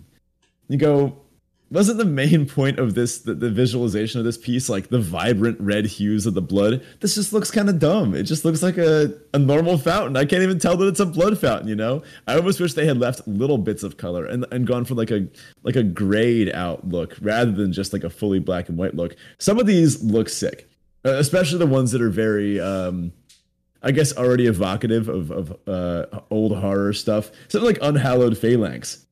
[0.67, 1.17] You go,
[1.69, 5.59] wasn't the main point of this the, the visualization of this piece like the vibrant
[5.59, 6.83] red hues of the blood?
[7.01, 8.15] This just looks kind of dumb.
[8.15, 10.15] It just looks like a, a normal fountain.
[10.15, 12.03] I can't even tell that it's a blood fountain you know?
[12.27, 15.11] I almost wish they had left little bits of color and, and gone for like
[15.11, 15.27] a
[15.63, 19.15] like a grayed out look rather than just like a fully black and white look.
[19.37, 20.69] Some of these look sick
[21.05, 23.11] uh, especially the ones that are very um
[23.83, 27.31] I guess already evocative of, of uh, old horror stuff.
[27.47, 29.05] Something like Unhallowed Phalanx.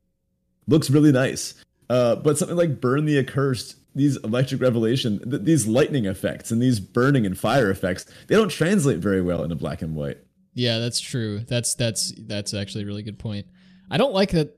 [0.66, 1.54] Looks really nice.
[1.88, 6.60] Uh, but something like Burn the Accursed, these electric revelation, th- these lightning effects and
[6.60, 10.18] these burning and fire effects, they don't translate very well into black and white.
[10.54, 11.40] Yeah, that's true.
[11.40, 13.46] That's that's that's actually a really good point.
[13.90, 14.56] I don't like that.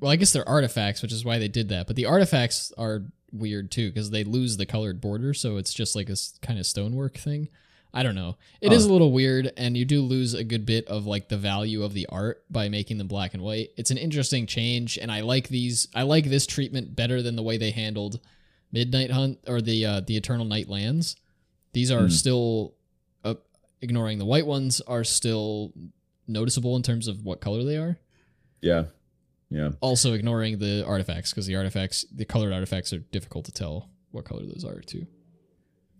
[0.00, 1.86] Well, I guess they're artifacts, which is why they did that.
[1.86, 3.02] But the artifacts are
[3.32, 6.66] weird too because they lose the colored border, so it's just like a kind of
[6.66, 7.48] stonework thing.
[7.92, 8.36] I don't know.
[8.60, 8.90] It is Huh.
[8.90, 11.92] a little weird, and you do lose a good bit of like the value of
[11.92, 13.70] the art by making them black and white.
[13.76, 15.88] It's an interesting change, and I like these.
[15.94, 18.20] I like this treatment better than the way they handled
[18.72, 21.16] Midnight Hunt or the uh, the Eternal Night Lands.
[21.72, 22.08] These are Hmm.
[22.10, 22.74] still,
[23.24, 23.34] uh,
[23.80, 25.72] ignoring the white ones, are still
[26.28, 27.98] noticeable in terms of what color they are.
[28.62, 28.84] Yeah.
[29.50, 29.70] Yeah.
[29.80, 34.24] Also ignoring the artifacts because the artifacts, the colored artifacts, are difficult to tell what
[34.24, 35.06] color those are too.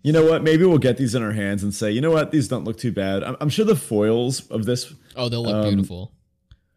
[0.02, 0.42] You know what?
[0.42, 2.30] Maybe we'll get these in our hands and say, you know what?
[2.30, 3.22] These don't look too bad.
[3.22, 6.12] I'm, I'm sure the foils of this, Oh, they'll look Um, beautiful.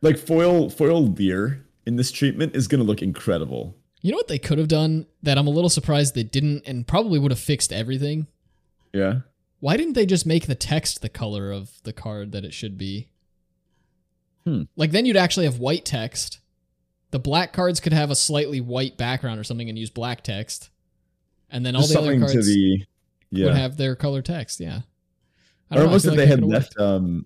[0.02, 3.78] like foil foil leer in this treatment, is going to look incredible.
[4.02, 6.86] You know what they could have done that I'm a little surprised they didn't, and
[6.86, 8.28] probably would have fixed everything.
[8.94, 9.20] Yeah.
[9.62, 12.78] Why didn't they just make the text the color of the card that it should
[12.78, 13.08] be?
[14.46, 14.64] Hmm.
[14.76, 16.40] Like then you'd actually have white text.
[17.12, 20.70] The black cards could have a slightly white background or something and use black text.
[21.50, 22.84] And then all the other something to cards the.
[23.34, 23.48] Yeah.
[23.48, 24.60] would have their color text.
[24.60, 24.82] Yeah.
[25.72, 27.26] I or don't know, almost if like they had left um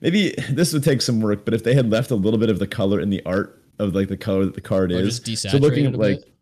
[0.00, 2.58] maybe this would take some work but if they had left a little bit of
[2.58, 5.58] the color in the art of like the color that the card Or is so
[5.58, 6.32] looking at like bit.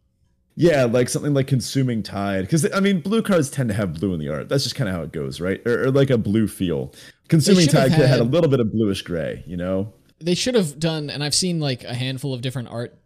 [0.56, 4.12] yeah like something like consuming tide because i mean blue cards tend to have blue
[4.14, 6.18] in the art that's just kind of how it goes right or, or like a
[6.18, 6.92] blue feel
[7.28, 10.54] consuming tide could have had a little bit of bluish gray you know they should
[10.54, 12.96] have done and i've seen like a handful of different art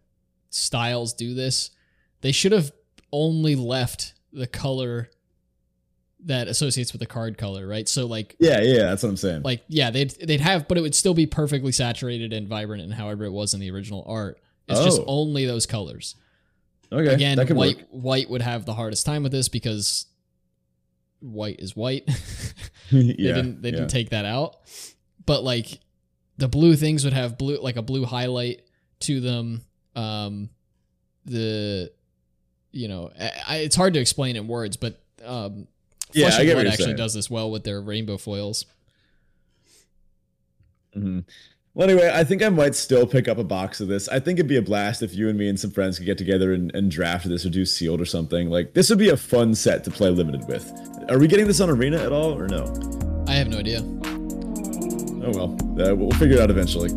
[0.51, 1.71] styles do this
[2.21, 2.73] they should have
[3.13, 5.09] only left the color
[6.27, 7.89] that associates with the card color right?
[7.89, 9.43] So like yeah yeah that's what i'm saying.
[9.43, 12.95] like yeah they'd they'd have but it would still be perfectly saturated and vibrant and
[12.95, 14.41] however it was in the original art.
[14.67, 15.05] It's just Oh.
[15.07, 16.15] only those colors.
[16.91, 17.87] Okay again white work.
[17.91, 20.07] white would have the hardest time with this because
[21.21, 22.05] white is white.
[22.91, 23.77] Yeah they didn't they yeah.
[23.77, 24.57] didn't take that out.
[25.27, 25.81] But like
[26.39, 28.63] the blue things would have blue like a blue highlight
[29.01, 29.63] to them.
[29.97, 30.51] Um
[31.25, 31.93] the
[32.73, 35.67] you know I, I- it's hard to explain in words but um
[36.15, 36.97] Yeah, Flesh I get Blood actually saying.
[36.97, 38.67] does this well with their rainbow foils
[40.97, 41.25] Mhm.
[41.75, 44.09] Well, anyway, I think I might still pick up a box of this.
[44.09, 46.17] I think it'd be a blast if you and me and some friends could get
[46.19, 48.49] together and, and draft this or do sealed or something.
[48.49, 50.73] Like, this would be a fun set to play limited with.
[51.09, 52.73] Are we getting this on Arena at all or no?
[53.27, 53.81] i have no idea
[55.27, 56.91] Oh well, uh, we'll figure it out eventually.